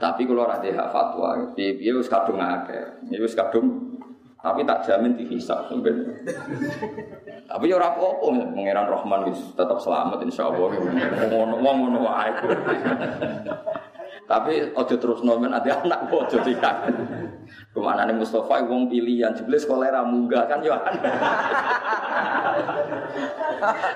[0.00, 3.04] Tapi kalau di hak fatwa, piye wis kadung akeh.
[3.12, 3.93] Ya wis kadung
[4.44, 5.96] tapi tak jamin dihisap sampai.
[7.48, 10.68] Tapi ya ora apa-apa, Pangeran Rahman tetap selamat insyaallah.
[11.32, 12.30] Ngono ngono wae.
[14.24, 16.92] Tapi ojo terus nomen ada anak ojo tidak.
[17.72, 20.76] Ke mana nih Mustafa wong pilihan, jebule sekolah ra munggah kan yo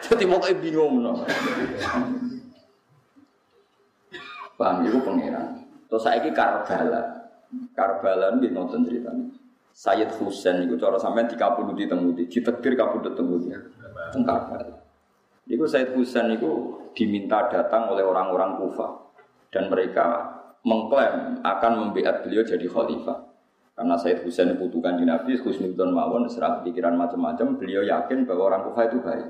[0.05, 1.25] Jadi mau kayak bingung no.
[4.59, 5.65] Bang, itu pangeran.
[5.87, 7.31] Terus saya ini Karbala.
[7.73, 9.38] Karbala ini nonton ceritanya.
[9.79, 13.55] Sayyid Husain itu cara sampai tiga puluh di temu di, di tegir kabudut temu di.
[14.11, 14.74] Karbala.
[15.47, 18.91] Itu Said Husain itu diminta datang oleh orang-orang Kufah
[19.55, 20.35] dan mereka
[20.66, 23.22] mengklaim akan membiat beliau jadi khalifah.
[23.79, 28.62] Karena Said Husain butuhkan di Nabi, Husnudon Mawon, serah pikiran macam-macam, beliau yakin bahwa orang
[28.66, 29.29] Kufah itu baik.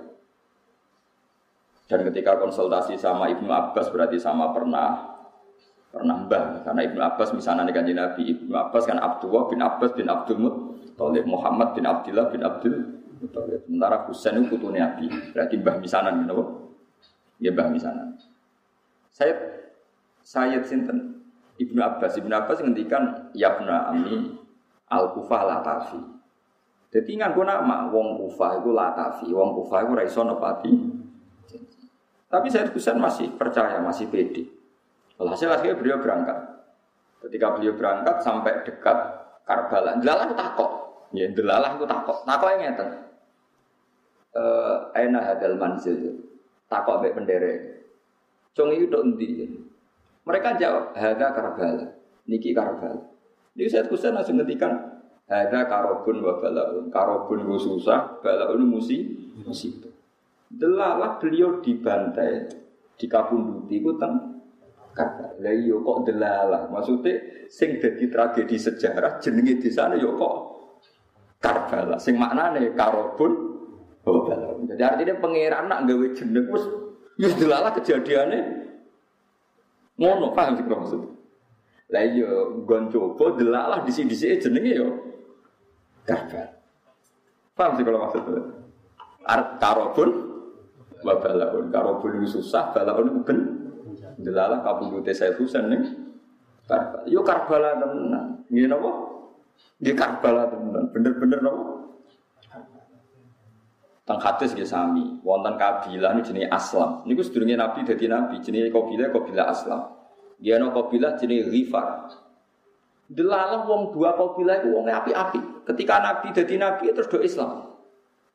[1.92, 5.18] Dan ketika konsultasi sama Ibnu Abbas berarti sama pernah
[5.89, 10.07] pernah mbah karena Ibnu Abbas misalnya dengan Nabi Ibnu Abbas kan Abdullah bin Abbas bin
[10.07, 12.76] Abdul Muttalib Muhammad bin Abdullah bin Abdul
[13.24, 13.64] Muttalib.
[13.64, 15.09] Sementara Husain itu putunya Nabi.
[15.32, 16.45] Berarti mbah misanan gitu
[17.41, 18.14] ya mbah misanan.
[19.09, 19.34] Saya
[20.20, 21.24] saya sinten?
[21.59, 22.14] Ibnu Abbas.
[22.20, 24.39] Ibnu Abbas ngendikan yabna ami
[24.93, 25.99] al kufah latafi
[26.89, 30.72] jadi gue nama wong kufah itu latafi wong kufah itu raiso nepati.
[32.32, 34.57] Tapi saya Husain masih percaya masih pede
[35.19, 36.39] Hasil akhirnya beliau berangkat.
[37.27, 38.99] Ketika beliau berangkat sampai dekat
[39.43, 40.71] Karbala, delalah takok.
[41.16, 42.23] Ya, delalah itu takok.
[42.29, 42.89] Takok yang ngeten.
[44.37, 46.21] Eh, aina hadal manzil.
[46.69, 47.53] Takok mbek pendere.
[48.53, 49.49] Cung itu tok endi?
[50.29, 51.87] Mereka jawab, "Hadza Karbala."
[52.29, 53.01] Niki Karbala.
[53.57, 59.91] Jadi saya kusen langsung ngendikan, "Hadza karobun wa balaun." Karobun itu susah, balaun musi musibah.
[60.53, 62.53] Delalah beliau dibantai,
[63.01, 64.38] dikabunduti itu teng
[64.99, 65.38] Karbala.
[65.38, 66.62] Lah iya kok delalah.
[66.74, 67.14] Maksudnya
[67.46, 70.34] sing dadi tragedi sejarah jenenge desane yo kok
[71.38, 72.03] Karbala.
[72.03, 73.32] Sing maknane karobun
[74.03, 74.26] oh.
[74.66, 76.64] Jadi artinya pangeran nak gawe jeneng wis
[77.14, 78.66] wis delalah kejadiane
[79.94, 81.03] ngono paham sih maksud.
[81.94, 82.30] Lah iya
[82.66, 84.90] gon coba delalah disi-disi jenenge yo
[86.03, 86.59] Karbala.
[87.55, 88.42] Paham sih kalau maksudnya?
[89.26, 90.11] Art karobun
[91.07, 91.70] wa balaun.
[91.70, 93.57] Karobun susah, balaun ben
[94.19, 95.95] Delalah kabudute saya Husain nih.
[96.66, 97.07] Karbala.
[97.07, 98.43] Yo Karbala tenan.
[98.51, 98.91] Nggih napa?
[99.79, 100.85] Nggih Karbala tenan.
[100.91, 101.79] Bener-bener napa?
[104.09, 107.05] Tang hadis nggih sami, wonten kabilah niku jenenge Aslam.
[107.05, 109.85] Niku sedurunge Nabi dadi nabi, jenenge kabilah kabilah Aslam.
[110.41, 112.09] Dia ana kabilah jenenge Ghifar.
[113.05, 115.41] Delalah wong dua kabilah iku wong api-api.
[115.69, 117.69] Ketika Nabi dadi nabi terus do Islam.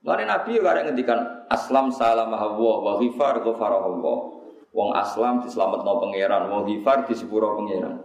[0.06, 1.20] Lalu Nabi ya kadang ngendikan
[1.50, 4.18] Aslam salam Allah wa ghifar Allah.
[4.74, 8.01] Wong Aslam no pangeran, wong Hifar sepuro pangeran.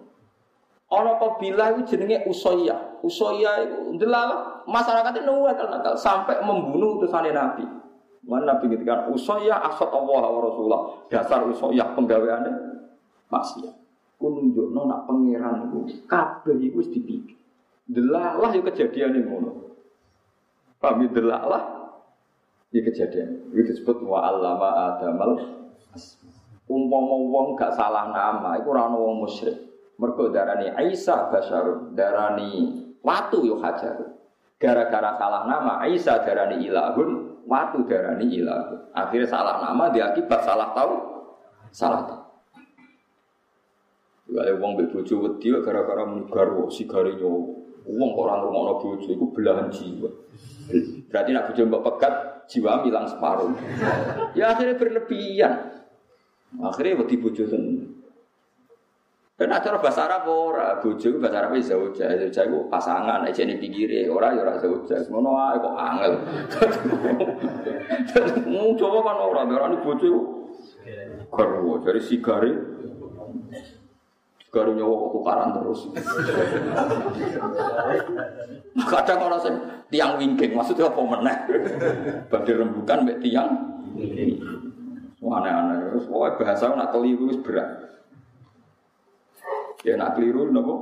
[0.88, 3.00] Ana bila itu jenenge Usoya.
[3.04, 5.32] Usoya itu delala masyarakat itu
[5.68, 7.64] nakal sampai membunuh utusan Nabi.
[8.24, 10.82] Mana Nabi ngendikan Usoya asat Allah wa Rasulullah.
[11.12, 12.52] Dasar Usoya penggaweane
[13.28, 13.74] maksiat.
[14.16, 17.36] Ku nunjukno nak pangeran itu kabeh iku wis dipikir.
[17.88, 19.52] Delalah kejadian ngono.
[20.80, 21.08] Paham ya?
[21.12, 21.62] delalah
[22.72, 23.52] ini kejadian.
[23.52, 25.32] Itu disebut wa allama adamal.
[26.68, 29.56] Umpama wong gak salah nama, iku ora wong musyrik.
[29.98, 34.20] Mergo darani Aisyah basyarun, darani watu yo hajar.
[34.60, 38.92] Gara-gara salah nama Aisyah darani ilahun, watu darani ilahun.
[38.92, 40.94] Akhirnya salah nama diakibat salah tahu,
[41.72, 42.22] salah tahu.
[44.28, 47.64] Kalau wong mbek bojo wedi gara-gara muni garwa sigare nyowo.
[47.88, 50.10] Wong kok ora ngono bojo iku belahan jiwa.
[51.08, 52.14] Berarti nak bojo mbok pegat
[52.52, 53.56] jiwa hilang separuh.
[54.36, 55.77] Ya akhirnya berlebihan.
[56.56, 57.98] Akhirnya wedi bojo tenan.
[59.38, 64.10] Dan acara bahasa Arab ora, bojo bahasa Arab zauja, zauja itu pasangan aja nih pinggire,
[64.10, 64.98] ora ya ora zauja.
[65.06, 66.12] Ngono ae kok angel.
[68.82, 70.20] Coba kan ora, darani bojo iku
[71.30, 72.50] garwa dari sigare.
[74.42, 75.80] Sigare nyawa tukaran terus.
[78.90, 79.54] Kadang orang
[79.92, 81.36] tiang wingking, maksudnya apa meneh?
[82.26, 83.50] Badhe rembukan mek tiang
[85.18, 85.90] Aneh-aneh.
[85.90, 87.70] Terus pokoknya bahasa nak keliru berat.
[89.82, 90.74] Ya nak keliru nopo.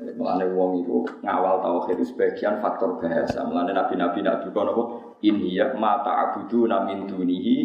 [0.00, 3.44] Melane wong itu ngawal tauhid itu sebagian faktor bahasa.
[3.44, 4.82] Melane nabi-nabi nabi kau nopo
[5.20, 7.56] ini ya mata abudu namin dunihi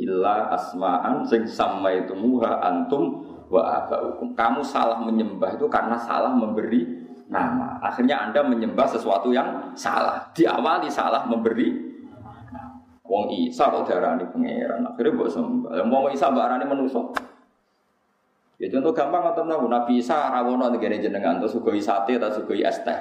[0.00, 4.32] illa asma'an sing sama itu muha antum wa abaukum.
[4.32, 7.76] Kamu salah menyembah itu karena salah memberi nama.
[7.84, 10.32] Akhirnya Anda menyembah sesuatu yang salah.
[10.32, 11.91] Diawali salah memberi
[13.02, 14.86] Wong Isa kok darani pangeran.
[14.86, 15.70] Akhirnya mbok sembah.
[15.74, 17.02] Lah wong Isa mbok arani manusa.
[18.62, 22.62] Ya contoh gampang ngoten nabu Nabi Isa rawono ngene jenengan terus sugoi sate atau sugoi
[22.62, 22.94] es teh.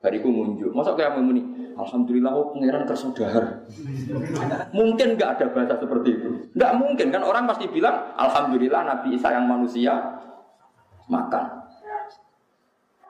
[0.00, 0.72] Bariku munjuk.
[0.72, 1.44] Masa kayak muni,
[1.76, 3.68] Alhamdulillah oh pangeran kersodar.
[4.78, 6.30] mungkin nggak ada bahasa seperti itu.
[6.56, 9.92] Nggak mungkin kan orang pasti bilang Alhamdulillah Nabi Isa yang manusia
[11.10, 11.60] makan.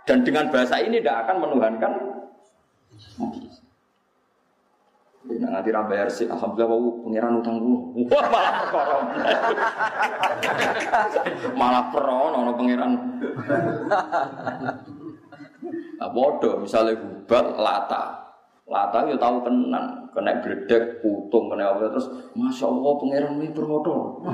[0.09, 1.93] Dan dengan bahasa ini tidak akan menuhankan
[3.23, 3.60] Nabi Isa.
[5.21, 8.09] Nah, nanti ra bayar sih, alhamdulillah wau pangeran utang gue.
[8.09, 8.97] Wah, malah perkara.
[11.61, 12.93] malah peron ono pangeran.
[16.01, 18.33] Nah, bodoh misalnya hubal lata.
[18.65, 24.25] Lata yo tahu tenan, kena bledek, putung, kena apa terus Masya Allah pangeran ini bermodal.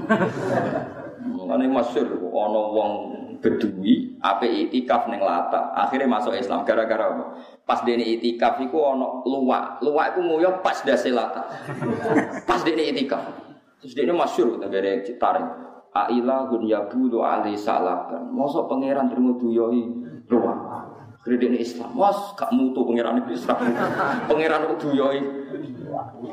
[1.26, 2.92] Mulane masyhur ana wong
[3.42, 5.74] Bedui ape itikaf ning Lata.
[5.76, 7.24] Akhirnya masuk Islam gara-gara apa?
[7.66, 9.82] Pas dene itikaf iku ana luwak.
[9.82, 11.44] Luwak iku nguyuh pas dase Lata.
[12.48, 13.22] Pas dene itikaf.
[13.82, 15.48] Terus dene masyhur negara Citaring.
[15.96, 18.28] Ailahun yabudu alai salaban.
[18.30, 19.82] Mosok pangeran terima duyoi
[20.28, 20.58] luwak.
[21.26, 23.58] Kredit Islam, mas gak mutu pangeran Islam,
[24.30, 25.18] pangeran itu duyoi,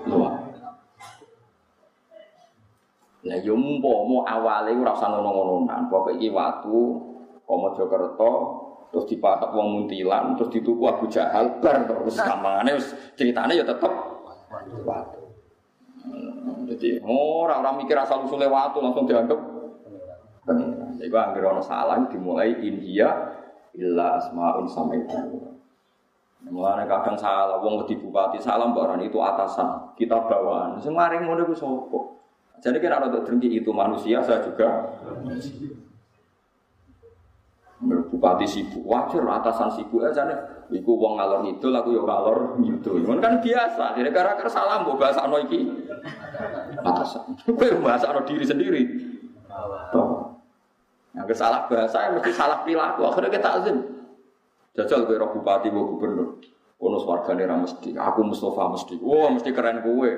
[0.06, 0.53] luar.
[3.24, 7.00] Lah yo mau awale ora usah ngono-ngononan, pokoke iki watu
[7.48, 8.32] Komo Jokerto
[8.92, 13.90] terus dipatok wong muntilan terus dituku Abu Jahal bar terus kamane wis critane ya tetep
[14.86, 15.24] watu.
[16.68, 19.40] Jadi ora ora mikir asal usule watu langsung dianggap.
[21.00, 23.08] Jadi anggere ana salah dimulai India
[23.74, 25.16] illa asmaun sama itu.
[26.44, 30.76] Mulane kadang salah wong di bupati salah mbak itu atasan, kita bawaan.
[30.84, 32.13] Sing maring ngono ku sapa?
[32.64, 34.88] Jadi kira ada drengki itu manusia, saya juga
[37.84, 40.40] Bupati sibuk, wajar atasan sibuk aja nih.
[40.80, 42.96] Iku wong ngalor itu, aku yo ngalor gitu.
[42.96, 44.00] Ini kan biasa.
[44.00, 45.68] Jadi gara-gara salah mau bahasa ano iki
[46.80, 47.36] atasan.
[47.44, 48.82] Kowe bahasa ano diri sendiri.
[51.12, 53.04] Yang salah bahasa mesti salah perilaku.
[53.04, 53.78] Akhirnya kita azim.
[54.80, 56.40] Jajal kowe bupati, kowe gubernur.
[56.80, 57.92] Kono swargane ra mesti.
[58.00, 58.96] Aku Mustafa mesti.
[59.04, 60.12] Wah, mesti keren kowe.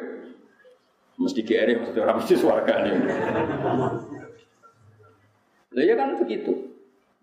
[1.16, 2.91] Mesti GR mesti orang mesti swargane.
[5.76, 6.76] Lah ya kan begitu.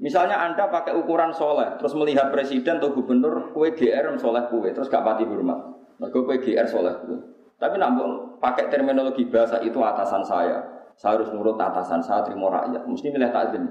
[0.03, 4.91] Misalnya Anda pakai ukuran soleh, terus melihat presiden atau gubernur, kue GR soleh kue, terus
[4.91, 5.79] gak pati hormat.
[6.03, 7.19] Mereka kue GR soleh kue.
[7.63, 7.95] Tapi nak
[8.43, 10.59] pakai terminologi bahasa itu atasan saya.
[10.99, 12.83] Saya harus nurut atasan saya, terima rakyat.
[12.83, 13.65] Mesti milih takzim.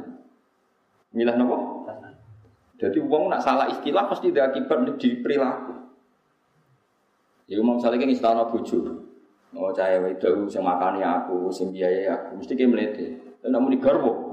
[1.11, 1.83] Milih nopo?
[2.79, 5.75] Jadi uang nak salah istilah pasti ada akibat di perilaku.
[7.51, 9.10] Ya mau misalnya ini istana bujur.
[9.51, 13.07] Oh cahaya itu sing makani aku, sing biayai aku, mesti kayak melete.
[13.43, 14.31] Dan namun di garbo,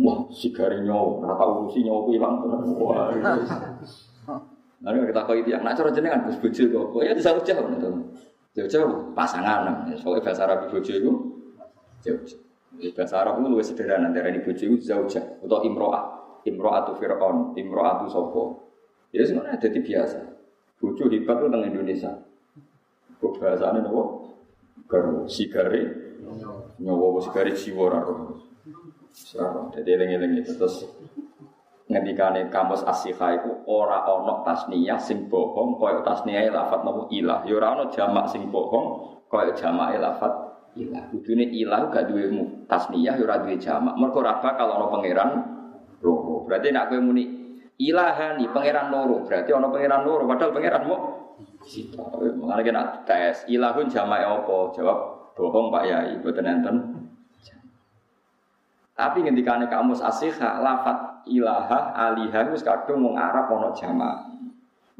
[0.00, 2.34] Wah, sigari nyawa, rata urusi nyawa ku hilang.
[2.80, 3.12] Wah,
[4.80, 8.00] Lalu kita kau itu yang nak cara jenengan gus bojo kok, ya bisa jauh tuh.
[8.56, 11.12] Jauh-jauh pasangan, soalnya bahasa Arab bojo itu
[12.00, 12.20] jauh.
[12.96, 16.04] Bahasa Arab itu lebih sederhana dari bojo itu jauh jauh atau imroah,
[16.48, 18.72] imroah itu Fir'aun, imroah itu sopo.
[19.12, 20.18] Ya sebenarnya jadi biasa.
[20.80, 22.12] Bojo hebat itu tentang Indonesia.
[23.20, 24.32] Kok bahasanya nopo?
[24.88, 25.86] Garu sigari,
[26.80, 28.40] nyawa sigari jiwa raro.
[29.70, 30.88] Jadi eling-eling itu terus
[31.90, 37.44] ngendikane kamus asyiha iku ora ana tasniyah sing bohong kaya tasniyah lafat nopo ilah.
[37.44, 40.32] Ya ora ana jamak sing bohong kaya jamake lafat
[40.78, 41.06] ilah.
[41.12, 42.30] Kudune ilah gak duwe
[42.66, 43.94] tasniyah ya ora duwe jamak.
[43.98, 45.30] Mergo ora bakal ana pangeran
[46.00, 46.48] loro.
[46.48, 47.24] Berarti nek kowe muni
[47.80, 51.19] ilahani pangeran loro, berarti ana pangeran loro padahal pangeran mau
[52.40, 54.56] Mengenai kena tes ilahun jamak apa?
[54.74, 54.98] Jawab
[55.36, 56.76] bohong Pak Yai, boten enten
[59.00, 64.28] tapi ketika kamus asiha lafat ilaha aliha wis kadung wong Arab ana jamak.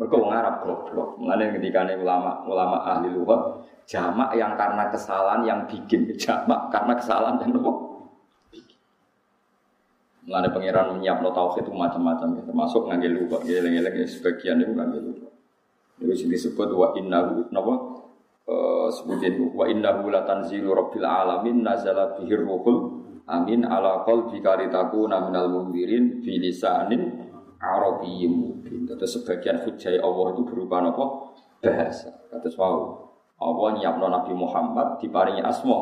[0.01, 1.21] Mergo wong Arab goblok.
[1.21, 7.53] Ketika ulama ulama ahli lugat jamak yang karena kesalahan yang bikin jamak karena kesalahan yang
[7.53, 7.73] nopo.
[10.25, 15.30] Mulane pangeran menyiapno tauhid itu macam-macam termasuk ngambil lugat geleng-geleng sebagian itu ngambil lugat.
[16.01, 17.75] Itu sing disebut wa innahu napa
[18.49, 25.47] uh, sebutin wa innahu latanzilu rabbil alamin nazala bihir ruhul Amin ala qalbi kalitakuna minal
[25.47, 27.31] mundirin fi lisanin
[27.63, 28.91] arabiyyin mubin.
[28.91, 31.05] Terus sebagian hujjah Allah itu berupa apa?
[31.63, 32.11] Bahasa.
[32.27, 33.07] Kata wow.
[33.41, 35.79] Allah nyiapno Nabi Muhammad diparingi asma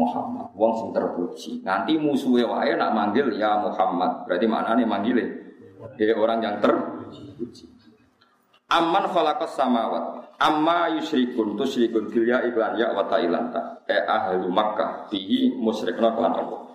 [0.00, 0.48] Muhammad.
[0.56, 1.60] Wong sing terpuji.
[1.60, 4.24] Nanti musuhnya wae nak manggil ya Muhammad.
[4.24, 5.16] Berarti maknanya manggil
[6.00, 7.36] ya orang yang terpuji.
[8.68, 15.08] Amman khalaqas samawat amma yusyrikun tusyrikun bil ya iklan ya wa ta'ilanta e ahlu Makkah
[15.08, 16.68] bihi musyrikna kelan Allah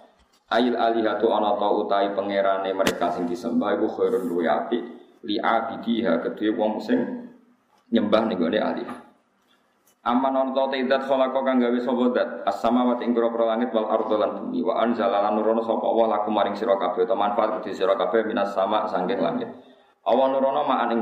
[0.54, 4.82] Ail alihatu ana ta utai pangerane mereka sing disembah iku khairun luwe apik
[5.26, 7.00] li abidiha kedue wong sing
[7.90, 8.90] nyembah ning gone alih.
[10.06, 14.18] Aman ana ta idat khalaqa kang gawe sapa dat as-samawati ing pira langit wal ardo
[14.20, 17.74] lan bumi wa anzala lan nurono sapa Allah laku maring sira kabeh utawa manfaat kedue
[17.74, 19.50] sira kabeh minas sama sangking langit.
[20.06, 21.02] Awan nurono ma'an ing.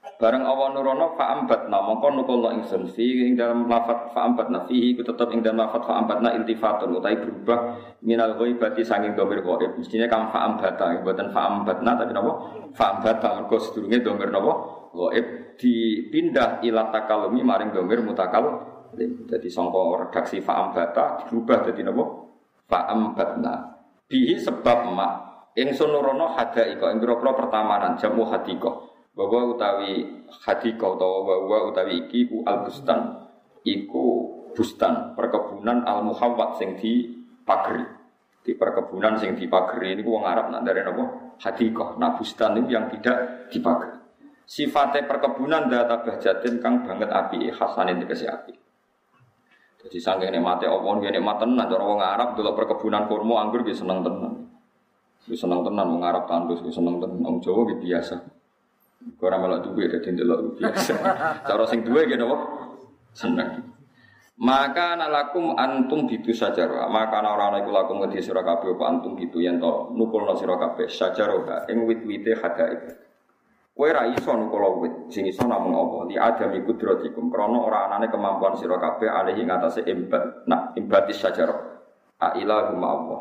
[0.00, 5.28] Bareng awan nurono fa'ambatna mongko nukulna ingsun fi ing dalam lafat fa'ambatna fihi ku tetep
[5.32, 7.58] ing dalam lafat fa'ambatna iltifatun utai berubah
[8.04, 9.76] minal ghaibati sanging domir ghaib.
[9.76, 12.32] Mestinya kam fa'ambata mboten fa'ambatna tapi napa?
[12.72, 14.52] Fa'ambata mergo sedurunge domir napa?
[14.96, 15.26] Ghaib.
[15.60, 18.64] Dipindah ila takalumi maring domir mutakal
[18.96, 22.04] jadi sangka redaksi fa'ambata berubah dadi napa?
[22.68, 23.54] Fa'ambatna
[24.08, 25.12] bihi sebab mak
[25.54, 28.79] ingsun nurono hadaika ing pira pertamanan jamu hadika
[29.20, 33.28] bahwa utawi hadika utawa bahwa utawi iki ku al bustan
[33.68, 37.12] iku bustan perkebunan al muhawwat sing di
[37.44, 37.84] pagri
[38.40, 41.36] di perkebunan sing di pagri ini wong Arab nak dari apa?
[41.36, 44.00] Hadikah nah bustan itu yang tidak dipagri
[44.48, 48.56] sifatnya perkebunan data bahjatin kang banget api hasanin dikasih api.
[49.80, 53.72] Jadi sanggeng nikmate Allah dia nikmat tenan cara wong Arab delok perkebunan kurma anggur dia
[53.72, 54.50] seneng tenan.
[55.24, 57.22] Dia seneng tenan wong Arab tandus dia seneng tenan.
[57.22, 58.39] Wong Jawa biasa
[59.20, 60.92] Ora malah duwe dadi ndelok biasa.
[61.48, 62.36] Cara sing duwe gitu apa?
[63.16, 63.70] Seneng.
[64.40, 69.40] Maka nalakum antum gitu saja Maka orang iku lakum ngedi sira kabeh apa antum gitu
[69.44, 72.80] yen to nukulno sira kabeh sajaroha ing wit-wite hadaib.
[73.80, 75.96] Kowe ra iso nukul wit, sing iso namung apa?
[76.12, 80.44] Li adami kudratikum krana ora anane kemampuan sira kabeh alihi ngatasé imbat.
[80.44, 81.80] Nah, imbatis sajarah.
[82.20, 83.20] A ilahu Allah.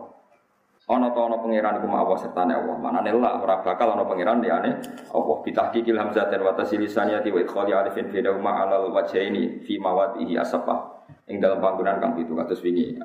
[0.90, 2.74] Ana ta ana pangeran iku Allah sertane Allah.
[2.82, 4.82] Manane la ora bakal ana pangeran liyane
[5.14, 5.38] Allah.
[5.46, 11.06] Bitahqiqil hamzatin wa tasilisaniyati wa idkhali alifin fi dawma alal wajhaini fi mawadihi asapa.
[11.30, 12.98] Ing dalam panggonan kang pitu kados wingi.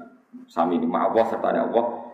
[0.49, 2.05] Sami Allah sertane Allah.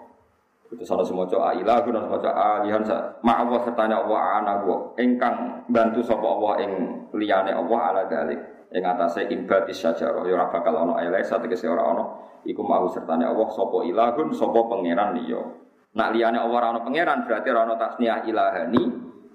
[0.71, 5.67] Itu salah ilah guna semua coba alihan sa ma Allah sertane Allah ana gua ingkang
[5.67, 6.71] bantu sapa Allah ing
[7.11, 8.39] liyane Allah ala dalik
[8.71, 12.05] ing atase imbatis sajarah ya ora bakal ana elek sategese ora ana
[12.47, 15.43] iku mau sertane Allah sapa ilahun sapa pangeran liya
[15.91, 18.83] Nak liyane Allah ana pangeran berarti tasniyah ilahani,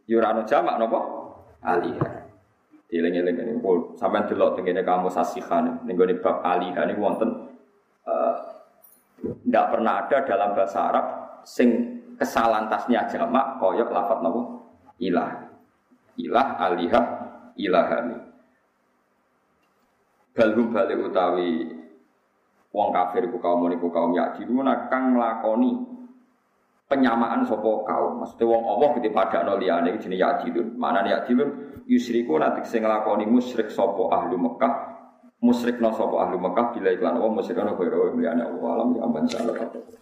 [0.07, 0.99] ya jamak napa?
[1.59, 2.23] Alihah.
[2.87, 7.49] Dieling-eling ini, pun sampean delok tengene kamu sasihan ning bab alihah niku wonten
[9.25, 11.05] tidak uh, pernah ada dalam bahasa Arab
[11.43, 14.41] sing kesalahan tasnya jamak koyok lafat napa?
[15.01, 15.31] Ilah.
[16.15, 17.05] Ilah alihah
[17.59, 18.24] ilahani.
[20.35, 21.63] Balhum balik utawi
[22.75, 25.79] wong kafir ku kaum niku kaum yakdiluna kang nglakoni
[26.91, 28.19] penyamaan sopo kaum.
[28.19, 30.75] Maksudnya wong Allah gitu pada no liane jenis yadilun.
[30.75, 31.49] Mana nih yadilun?
[31.87, 34.75] Yusriku nanti sing nglakoni musyrik sopo ahlu Mekah.
[35.39, 39.95] Musyrik no sopo ahlu Mekah bila iklan Allah musyrik no kira liane Allah alam ya